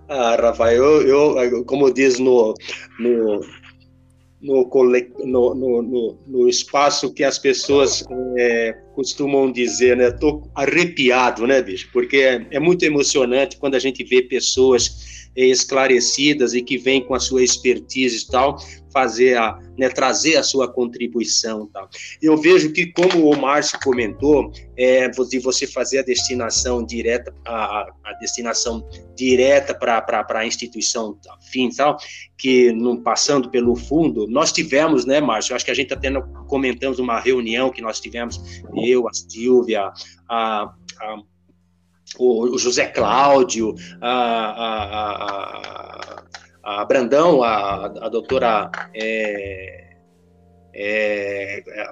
Ah, 0.10 0.36
Rafael, 0.36 1.02
eu, 1.02 1.38
eu, 1.38 1.64
como 1.64 1.90
diz 1.92 2.20
no, 2.20 2.54
no, 3.00 3.40
no, 4.42 5.54
no, 5.56 6.20
no, 6.28 6.50
espaço 6.50 7.14
que 7.14 7.24
as 7.24 7.40
pessoas 7.40 8.04
é, 8.38 8.74
costumam 8.94 9.50
dizer, 9.50 9.96
né? 9.96 10.12
Tô 10.12 10.44
arrepiado, 10.54 11.48
né, 11.48 11.62
bicho? 11.62 11.90
Porque 11.94 12.18
é, 12.18 12.46
é 12.52 12.60
muito 12.60 12.84
emocionante 12.84 13.58
quando 13.58 13.76
a 13.76 13.80
gente 13.80 14.04
vê 14.04 14.22
pessoas 14.22 15.19
esclarecidas 15.48 16.54
e 16.54 16.62
que 16.62 16.78
vêm 16.78 17.04
com 17.04 17.14
a 17.14 17.20
sua 17.20 17.44
expertise 17.44 18.24
e 18.24 18.28
tal, 18.28 18.58
fazer 18.92 19.38
a, 19.38 19.60
né, 19.78 19.88
trazer 19.90 20.38
a 20.38 20.44
sua 20.44 20.72
contribuição. 20.72 21.68
Tá? 21.68 21.88
Eu 22.22 22.36
vejo 22.38 22.74
que, 22.74 22.88
como 22.88 23.32
o 23.32 23.40
Márcio 23.40 23.80
comentou, 23.84 24.52
é, 24.78 25.08
de 25.08 25.40
você 25.40 25.68
fazer 25.68 26.00
a 26.00 26.04
destinação 26.04 26.84
direta, 26.84 27.34
a, 27.46 27.88
a 28.04 28.14
destinação 28.20 28.88
direta 29.16 29.74
para 29.74 30.26
a 30.30 30.46
instituição 30.46 31.18
fim 31.52 31.70
tal, 31.70 31.98
que 32.38 32.72
não 32.72 33.02
passando 33.02 33.50
pelo 33.50 33.76
fundo, 33.76 34.28
nós 34.28 34.52
tivemos, 34.52 35.06
né, 35.06 35.22
Márcio? 35.22 35.56
Acho 35.56 35.66
que 35.66 35.72
a 35.72 35.76
gente 35.76 35.94
até 35.94 36.10
comentamos 36.48 37.00
uma 37.00 37.20
reunião 37.20 37.70
que 37.70 37.82
nós 37.82 38.00
tivemos, 38.00 38.62
eu, 38.76 39.08
a 39.08 39.14
Silvia, 39.14 39.92
a, 40.28 40.74
a 41.00 41.18
o, 42.18 42.58
José 42.58 42.88
Cláudio, 42.88 43.76
a, 44.02 44.12
a, 44.64 45.24
a, 46.64 46.82
a 46.82 46.86
Brandão, 46.86 47.44
a, 47.44 47.86
a 47.86 48.10
doutora. 48.10 48.72
É, 48.94 49.96
é, 50.74 51.64
é, 51.68 51.92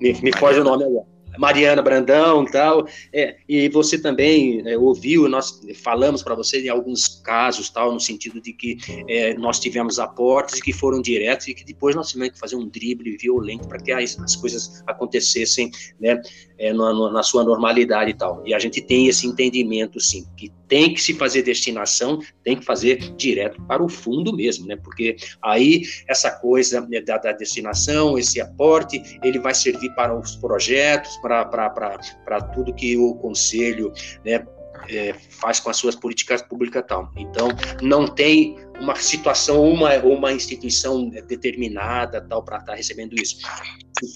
me, 0.00 0.20
me 0.20 0.32
foge 0.36 0.60
o 0.60 0.64
nome 0.64 0.84
agora. 0.84 1.15
Mariana 1.38 1.82
Brandão 1.82 2.44
e 2.44 2.50
tal, 2.50 2.86
é, 3.12 3.36
e 3.48 3.68
você 3.68 3.98
também 3.98 4.62
é, 4.66 4.76
ouviu, 4.76 5.28
nós 5.28 5.60
falamos 5.82 6.22
para 6.22 6.34
você 6.34 6.60
em 6.60 6.68
alguns 6.68 7.20
casos, 7.22 7.70
tal, 7.70 7.92
no 7.92 8.00
sentido 8.00 8.40
de 8.40 8.52
que 8.52 8.78
é, 9.08 9.34
nós 9.34 9.58
tivemos 9.58 9.98
aportes 9.98 10.60
que 10.60 10.72
foram 10.72 11.00
diretos 11.00 11.48
e 11.48 11.54
que 11.54 11.64
depois 11.64 11.94
nós 11.94 12.08
tivemos 12.10 12.34
que 12.34 12.38
fazer 12.38 12.56
um 12.56 12.68
drible 12.68 13.16
violento 13.16 13.68
para 13.68 13.78
que 13.78 13.92
as, 13.92 14.18
as, 14.20 14.36
coisas 14.36 14.82
acontecessem 14.86 15.70
né, 16.00 16.20
é, 16.58 16.72
na, 16.72 16.92
na, 17.10 17.22
sua 17.22 17.44
normalidade 17.44 18.10
e 18.10 18.14
tal. 18.14 18.42
E 18.46 18.54
a 18.54 18.58
gente 18.58 18.80
tem 18.80 19.08
esse 19.08 19.26
entendimento, 19.26 20.00
sim, 20.00 20.26
que 20.36 20.50
tem 20.68 20.92
que 20.92 21.00
se 21.00 21.14
fazer 21.14 21.42
destinação, 21.42 22.20
tem 22.42 22.56
que 22.56 22.64
fazer 22.64 22.96
direto 23.16 23.60
para 23.62 23.82
o 23.82 23.88
fundo 23.88 24.34
mesmo, 24.34 24.66
né? 24.66 24.76
Porque 24.76 25.16
aí 25.42 25.82
essa 26.08 26.30
coisa 26.30 26.80
né, 26.82 27.00
da, 27.00 27.18
da 27.18 27.32
destinação, 27.32 28.18
esse 28.18 28.40
aporte, 28.40 29.18
ele 29.22 29.38
vai 29.38 29.54
servir 29.54 29.94
para 29.94 30.16
os 30.16 30.36
projetos, 30.36 31.16
para 31.18 32.40
tudo 32.54 32.74
que 32.74 32.96
o 32.96 33.14
conselho 33.14 33.92
né, 34.24 34.44
é, 34.88 35.14
faz 35.30 35.60
com 35.60 35.70
as 35.70 35.76
suas 35.76 35.94
políticas 35.94 36.42
públicas 36.42 36.84
tal. 36.86 37.10
Então, 37.16 37.48
não 37.82 38.06
tem 38.06 38.56
uma 38.80 38.94
situação, 38.96 39.62
uma, 39.64 39.96
uma 39.98 40.32
instituição 40.32 41.08
determinada 41.08 42.20
tal 42.20 42.42
para 42.42 42.58
estar 42.58 42.72
tá 42.72 42.76
recebendo 42.76 43.14
isso. 43.14 43.38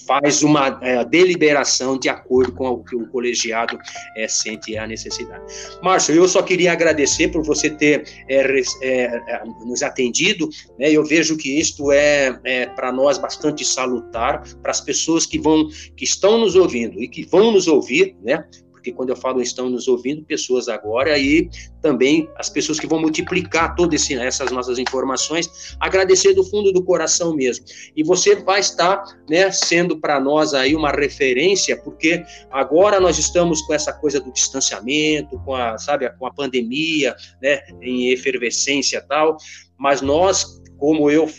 Faz 0.05 0.43
uma 0.43 0.79
é, 0.83 1.03
deliberação 1.03 1.97
de 1.97 2.07
acordo 2.07 2.51
com 2.51 2.67
o 2.67 2.83
que 2.83 2.95
o 2.95 3.07
colegiado 3.07 3.79
é, 4.15 4.27
sente 4.27 4.77
a 4.77 4.85
necessidade. 4.85 5.43
Márcio, 5.81 6.13
eu 6.13 6.27
só 6.27 6.43
queria 6.43 6.71
agradecer 6.71 7.29
por 7.29 7.43
você 7.43 7.69
ter 7.69 8.03
é, 8.29 8.61
é, 8.81 9.03
é 9.05 9.43
nos 9.65 9.81
atendido. 9.81 10.47
Né, 10.77 10.91
eu 10.91 11.03
vejo 11.03 11.35
que 11.35 11.59
isto 11.59 11.91
é, 11.91 12.39
é 12.43 12.67
para 12.67 12.91
nós 12.91 13.17
bastante 13.17 13.65
salutar 13.65 14.43
para 14.61 14.71
as 14.71 14.81
pessoas 14.81 15.25
que 15.25 15.39
vão, 15.39 15.67
que 15.95 16.03
estão 16.03 16.37
nos 16.37 16.55
ouvindo 16.55 17.01
e 17.01 17.07
que 17.07 17.25
vão 17.25 17.51
nos 17.51 17.67
ouvir, 17.67 18.15
né? 18.21 18.45
Porque 18.81 18.91
quando 18.91 19.11
eu 19.11 19.15
falo 19.15 19.41
estão 19.41 19.69
nos 19.69 19.87
ouvindo, 19.87 20.25
pessoas 20.25 20.67
agora 20.67 21.17
e 21.19 21.47
também 21.83 22.27
as 22.35 22.49
pessoas 22.49 22.79
que 22.79 22.87
vão 22.87 22.99
multiplicar 22.99 23.75
todas 23.75 24.09
essas 24.09 24.51
nossas 24.51 24.79
informações, 24.79 25.77
agradecer 25.79 26.33
do 26.33 26.43
fundo 26.43 26.73
do 26.73 26.83
coração 26.83 27.35
mesmo. 27.35 27.63
E 27.95 28.03
você 28.03 28.35
vai 28.35 28.59
estar, 28.59 29.03
né, 29.29 29.51
sendo 29.51 29.99
para 29.99 30.19
nós 30.19 30.55
aí 30.55 30.75
uma 30.75 30.89
referência, 30.89 31.77
porque 31.77 32.25
agora 32.49 32.99
nós 32.99 33.19
estamos 33.19 33.61
com 33.61 33.73
essa 33.73 33.93
coisa 33.93 34.19
do 34.19 34.33
distanciamento, 34.33 35.39
com 35.45 35.53
a, 35.53 35.77
sabe, 35.77 36.09
com 36.17 36.25
a 36.25 36.33
pandemia, 36.33 37.15
né, 37.41 37.61
em 37.81 38.09
efervescência 38.09 38.97
e 38.97 39.07
tal, 39.07 39.37
mas 39.77 40.01
nós, 40.01 40.59
como 40.77 41.09
eu 41.11 41.29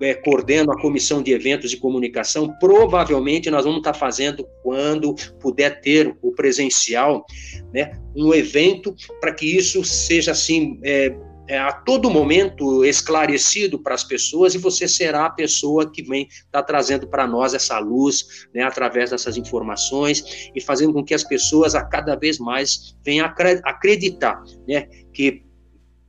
é, 0.00 0.14
coordeno 0.14 0.72
a 0.72 0.80
comissão 0.80 1.22
de 1.22 1.32
eventos 1.32 1.70
de 1.70 1.76
comunicação, 1.76 2.54
provavelmente 2.60 3.50
nós 3.50 3.64
vamos 3.64 3.78
estar 3.78 3.94
fazendo, 3.94 4.46
quando 4.62 5.14
puder 5.40 5.80
ter 5.80 6.16
o 6.22 6.32
presencial, 6.32 7.24
né, 7.72 7.98
um 8.16 8.32
evento 8.34 8.94
para 9.20 9.32
que 9.32 9.46
isso 9.46 9.84
seja 9.84 10.32
assim. 10.32 10.78
É, 10.82 11.14
é, 11.48 11.58
a 11.58 11.72
todo 11.72 12.10
momento 12.10 12.84
esclarecido 12.84 13.78
para 13.78 13.94
as 13.94 14.04
pessoas 14.04 14.54
e 14.54 14.58
você 14.58 14.86
será 14.86 15.24
a 15.24 15.30
pessoa 15.30 15.90
que 15.90 16.02
vem 16.02 16.28
tá 16.52 16.62
trazendo 16.62 17.08
para 17.08 17.26
nós 17.26 17.54
essa 17.54 17.78
luz, 17.78 18.46
né, 18.54 18.62
através 18.62 19.10
dessas 19.10 19.38
informações 19.38 20.50
e 20.54 20.60
fazendo 20.60 20.92
com 20.92 21.02
que 21.02 21.14
as 21.14 21.24
pessoas 21.24 21.74
a 21.74 21.82
cada 21.82 22.14
vez 22.14 22.38
mais 22.38 22.94
venham 23.02 23.26
acreditar, 23.64 24.42
né, 24.68 24.88
que 25.10 25.47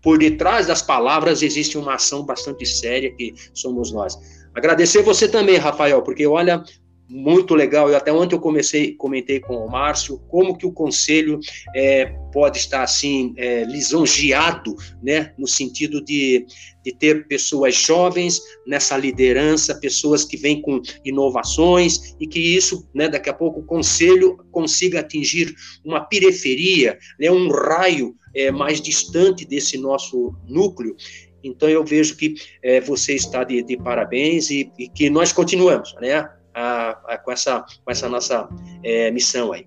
por 0.01 0.17
detrás 0.17 0.67
das 0.67 0.81
palavras 0.81 1.41
existe 1.41 1.77
uma 1.77 1.95
ação 1.95 2.25
bastante 2.25 2.65
séria 2.65 3.13
que 3.13 3.33
somos 3.53 3.91
nós. 3.91 4.17
Agradecer 4.53 5.03
você 5.03 5.27
também, 5.27 5.57
Rafael, 5.57 6.01
porque 6.01 6.25
olha, 6.25 6.63
muito 7.09 7.55
legal. 7.55 7.89
E 7.89 7.95
até 7.95 8.13
ontem 8.13 8.35
eu 8.35 8.39
comecei, 8.39 8.93
comentei 8.93 9.39
com 9.39 9.55
o 9.55 9.69
Márcio 9.69 10.19
como 10.29 10.55
que 10.55 10.65
o 10.65 10.71
conselho 10.71 11.39
é, 11.75 12.05
pode 12.31 12.59
estar 12.59 12.83
assim 12.83 13.33
é, 13.35 13.63
lisonjeado, 13.63 14.75
né, 15.01 15.33
no 15.37 15.47
sentido 15.47 16.03
de, 16.03 16.45
de 16.85 16.93
ter 16.93 17.27
pessoas 17.27 17.75
jovens 17.75 18.39
nessa 18.67 18.95
liderança, 18.95 19.79
pessoas 19.79 20.23
que 20.23 20.37
vêm 20.37 20.61
com 20.61 20.79
inovações 21.03 22.15
e 22.19 22.27
que 22.27 22.39
isso, 22.39 22.87
né, 22.93 23.09
daqui 23.09 23.29
a 23.29 23.33
pouco 23.33 23.61
o 23.61 23.65
conselho 23.65 24.37
consiga 24.51 24.99
atingir 24.99 25.53
uma 25.83 26.01
periferia, 26.01 26.97
né, 27.19 27.31
um 27.31 27.49
raio 27.49 28.15
é, 28.35 28.51
mais 28.51 28.81
distante 28.81 29.45
desse 29.45 29.77
nosso 29.77 30.35
núcleo. 30.47 30.95
Então 31.43 31.69
eu 31.69 31.83
vejo 31.83 32.15
que 32.17 32.35
é, 32.61 32.81
você 32.81 33.15
está 33.15 33.43
de, 33.43 33.63
de 33.63 33.77
parabéns 33.77 34.49
e, 34.49 34.71
e, 34.77 34.89
que 34.89 35.09
nós 35.09 35.31
continuamos, 35.31 35.95
né? 36.01 36.29
A, 36.53 36.89
a, 37.13 37.17
com, 37.17 37.31
essa, 37.31 37.61
com 37.61 37.91
essa 37.91 38.09
nossa 38.09 38.49
é, 38.83 39.09
missão 39.11 39.53
aí. 39.53 39.65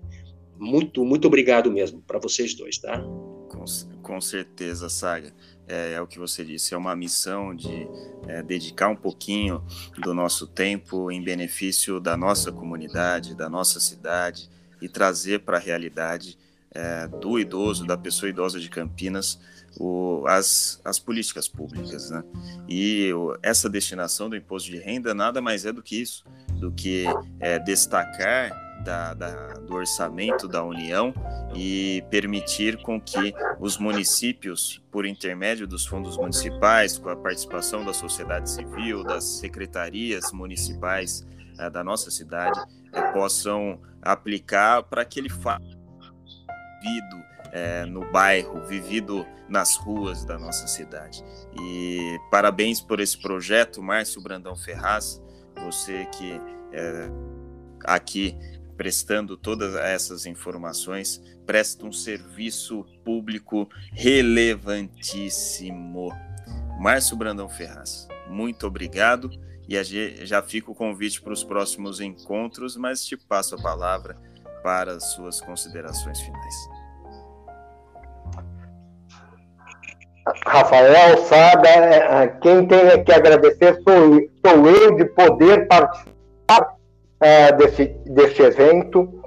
Muito, 0.57 1.03
muito 1.03 1.27
obrigado 1.27 1.71
mesmo 1.71 2.01
para 2.01 2.19
vocês 2.19 2.53
dois, 2.53 2.77
tá? 2.77 2.99
Com, 3.49 3.65
com 4.01 4.21
certeza, 4.21 4.89
Saga. 4.89 5.33
É, 5.67 5.93
é, 5.93 6.01
o 6.01 6.07
que 6.07 6.19
você 6.19 6.43
disse, 6.43 6.73
é 6.73 6.77
uma 6.77 6.95
missão 6.95 7.55
de 7.55 7.87
é, 8.27 8.43
dedicar 8.43 8.89
um 8.89 8.95
pouquinho 8.95 9.63
do 9.97 10.13
nosso 10.13 10.45
tempo 10.45 11.09
em 11.09 11.23
benefício 11.23 11.99
da 11.99 12.17
nossa 12.17 12.51
comunidade, 12.51 13.35
da 13.35 13.49
nossa 13.49 13.79
cidade 13.79 14.49
e 14.81 14.89
trazer 14.89 15.39
para 15.39 15.57
a 15.57 15.59
realidade 15.59 16.37
é, 16.73 17.07
do 17.07 17.39
idoso, 17.39 17.85
da 17.85 17.97
pessoa 17.97 18.29
idosa 18.29 18.59
de 18.59 18.69
Campinas, 18.69 19.39
o, 19.79 20.23
as, 20.27 20.81
as 20.83 20.99
políticas 20.99 21.47
públicas. 21.47 22.09
Né? 22.09 22.23
E 22.67 23.13
o, 23.13 23.37
essa 23.41 23.69
destinação 23.69 24.29
do 24.29 24.35
imposto 24.35 24.69
de 24.69 24.77
renda 24.77 25.13
nada 25.13 25.41
mais 25.41 25.65
é 25.65 25.71
do 25.71 25.81
que 25.81 26.01
isso, 26.01 26.23
do 26.59 26.71
que 26.71 27.05
é, 27.39 27.59
destacar 27.59 28.51
da, 28.83 29.13
da, 29.13 29.53
do 29.53 29.75
orçamento 29.75 30.47
da 30.47 30.63
União 30.63 31.13
e 31.55 32.03
permitir 32.09 32.81
com 32.81 32.99
que 32.99 33.33
os 33.59 33.77
municípios, 33.77 34.81
por 34.91 35.05
intermédio 35.05 35.65
dos 35.65 35.85
fundos 35.85 36.17
municipais, 36.17 36.97
com 36.97 37.09
a 37.09 37.15
participação 37.15 37.85
da 37.85 37.93
sociedade 37.93 38.49
civil, 38.49 39.03
das 39.03 39.23
secretarias 39.23 40.31
municipais 40.33 41.25
é, 41.57 41.69
da 41.69 41.83
nossa 41.83 42.11
cidade, 42.11 42.59
é, 42.91 43.01
possam 43.13 43.79
aplicar 44.01 44.83
para 44.83 45.05
que 45.05 45.19
ele 45.19 45.29
faça 45.29 45.82
vivido 46.83 47.23
é, 47.51 47.85
no 47.85 48.11
bairro, 48.11 48.61
vivido 48.65 49.25
nas 49.47 49.77
ruas 49.77 50.25
da 50.25 50.37
nossa 50.37 50.67
cidade. 50.67 51.23
E 51.59 52.19
parabéns 52.29 52.81
por 52.81 52.99
esse 52.99 53.17
projeto, 53.17 53.81
Márcio 53.81 54.21
Brandão 54.21 54.55
Ferraz, 54.55 55.19
você 55.55 56.05
que 56.07 56.41
é, 56.73 57.09
aqui 57.85 58.37
prestando 58.75 59.37
todas 59.37 59.75
essas 59.75 60.25
informações, 60.25 61.21
presta 61.45 61.85
um 61.85 61.91
serviço 61.91 62.83
público 63.05 63.69
relevantíssimo. 63.91 66.11
Márcio 66.79 67.15
Brandão 67.15 67.47
Ferraz, 67.47 68.07
muito 68.27 68.65
obrigado. 68.67 69.29
E 69.69 69.81
já 70.25 70.41
fica 70.41 70.69
o 70.69 70.75
convite 70.75 71.21
para 71.21 71.31
os 71.31 71.41
próximos 71.41 72.01
encontros, 72.01 72.75
mas 72.75 73.05
te 73.05 73.15
passo 73.15 73.55
a 73.55 73.61
palavra 73.61 74.17
para 74.61 74.91
as 74.93 75.13
suas 75.13 75.39
considerações 75.39 76.19
finais. 76.19 76.72
Rafael, 80.45 81.17
Sada, 81.25 81.69
é, 81.69 82.27
quem 82.41 82.65
tem 82.65 83.03
que 83.03 83.11
agradecer 83.11 83.75
sou, 83.83 84.21
sou 84.45 84.67
eu 84.67 84.95
de 84.95 85.05
poder 85.05 85.67
participar 85.67 86.61
uh, 86.61 87.57
desse, 87.57 87.85
desse 88.05 88.41
evento. 88.41 89.21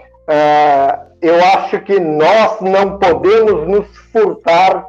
Eu 1.22 1.36
acho 1.36 1.80
que 1.80 1.98
nós 1.98 2.60
não 2.60 2.98
podemos 2.98 3.66
nos 3.68 3.86
furtar 4.12 4.86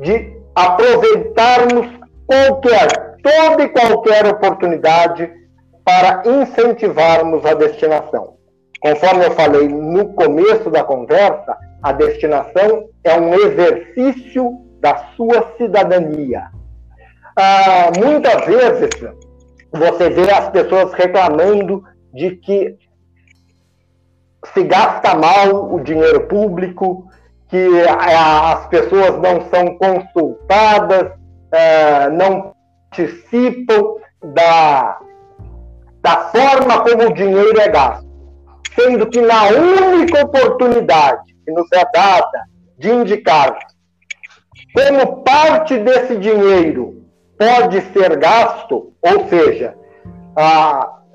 de 0.00 0.36
aproveitarmos 0.54 1.86
qualquer, 2.26 3.16
toda 3.22 3.62
e 3.62 3.68
qualquer 3.68 4.26
oportunidade 4.26 5.30
para 5.84 6.22
incentivarmos 6.24 7.44
a 7.44 7.54
destinação. 7.54 8.36
Conforme 8.80 9.26
eu 9.26 9.30
falei 9.32 9.68
no 9.68 10.12
começo 10.14 10.70
da 10.70 10.82
conversa, 10.82 11.56
a 11.82 11.92
destinação 11.92 12.88
é 13.04 13.18
um 13.18 13.34
exercício 13.34 14.65
da 14.80 14.96
sua 15.16 15.54
cidadania. 15.56 16.50
Ah, 17.36 17.90
muitas 17.98 18.44
vezes 18.46 18.90
você 19.72 20.10
vê 20.10 20.30
as 20.30 20.48
pessoas 20.50 20.92
reclamando 20.94 21.82
de 22.14 22.36
que 22.36 22.76
se 24.54 24.62
gasta 24.64 25.14
mal 25.14 25.72
o 25.74 25.80
dinheiro 25.80 26.26
público, 26.28 27.06
que 27.48 27.82
as 27.88 28.66
pessoas 28.68 29.20
não 29.20 29.48
são 29.50 29.76
consultadas, 29.76 31.12
ah, 31.52 32.08
não 32.10 32.54
participam 32.90 33.96
da, 34.34 34.98
da 36.00 36.16
forma 36.30 36.80
como 36.80 37.08
o 37.10 37.14
dinheiro 37.14 37.60
é 37.60 37.68
gasto 37.68 38.06
sendo 38.78 39.08
que 39.08 39.20
na 39.20 39.44
única 39.48 40.22
oportunidade 40.24 41.34
que 41.44 41.50
nos 41.50 41.66
é 41.72 41.84
dada 41.92 42.44
de 42.78 42.90
indicar 42.90 43.58
como 44.76 45.22
parte 45.22 45.78
desse 45.78 46.18
dinheiro 46.18 47.02
pode 47.38 47.80
ser 47.92 48.14
gasto, 48.18 48.92
ou 49.00 49.26
seja, 49.26 49.74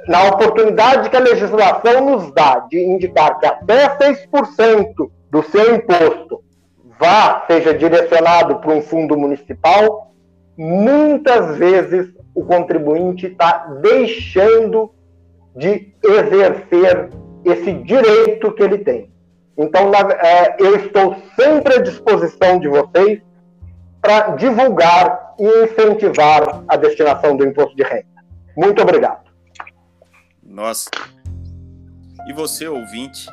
na 0.07 0.23
oportunidade 0.29 1.11
que 1.11 1.15
a 1.15 1.19
legislação 1.19 2.03
nos 2.03 2.33
dá 2.33 2.65
de 2.71 2.79
indicar 2.79 3.39
que 3.39 3.45
até 3.45 3.95
6% 3.97 5.11
do 5.29 5.43
seu 5.43 5.75
imposto 5.75 6.43
vá, 6.99 7.43
seja 7.45 7.71
direcionado 7.75 8.55
para 8.57 8.73
um 8.73 8.81
fundo 8.81 9.15
municipal, 9.15 10.11
muitas 10.57 11.57
vezes 11.57 12.11
o 12.33 12.43
contribuinte 12.43 13.27
está 13.27 13.67
deixando 13.79 14.91
de 15.55 15.93
exercer 16.03 17.11
esse 17.45 17.73
direito 17.73 18.51
que 18.53 18.63
ele 18.63 18.79
tem. 18.79 19.11
Então, 19.55 19.91
é, 19.93 20.55
eu 20.57 20.75
estou 20.77 21.15
sempre 21.39 21.75
à 21.75 21.81
disposição 21.81 22.59
de 22.59 22.67
vocês 22.67 23.21
para 24.01 24.35
divulgar 24.35 25.35
e 25.39 25.63
incentivar 25.63 26.63
a 26.67 26.75
destinação 26.75 27.37
do 27.37 27.45
imposto 27.45 27.75
de 27.75 27.83
renda. 27.83 28.07
Muito 28.57 28.81
obrigado. 28.81 29.29
Nossa. 30.43 30.89
E 32.27 32.33
você, 32.33 32.67
ouvinte, 32.67 33.27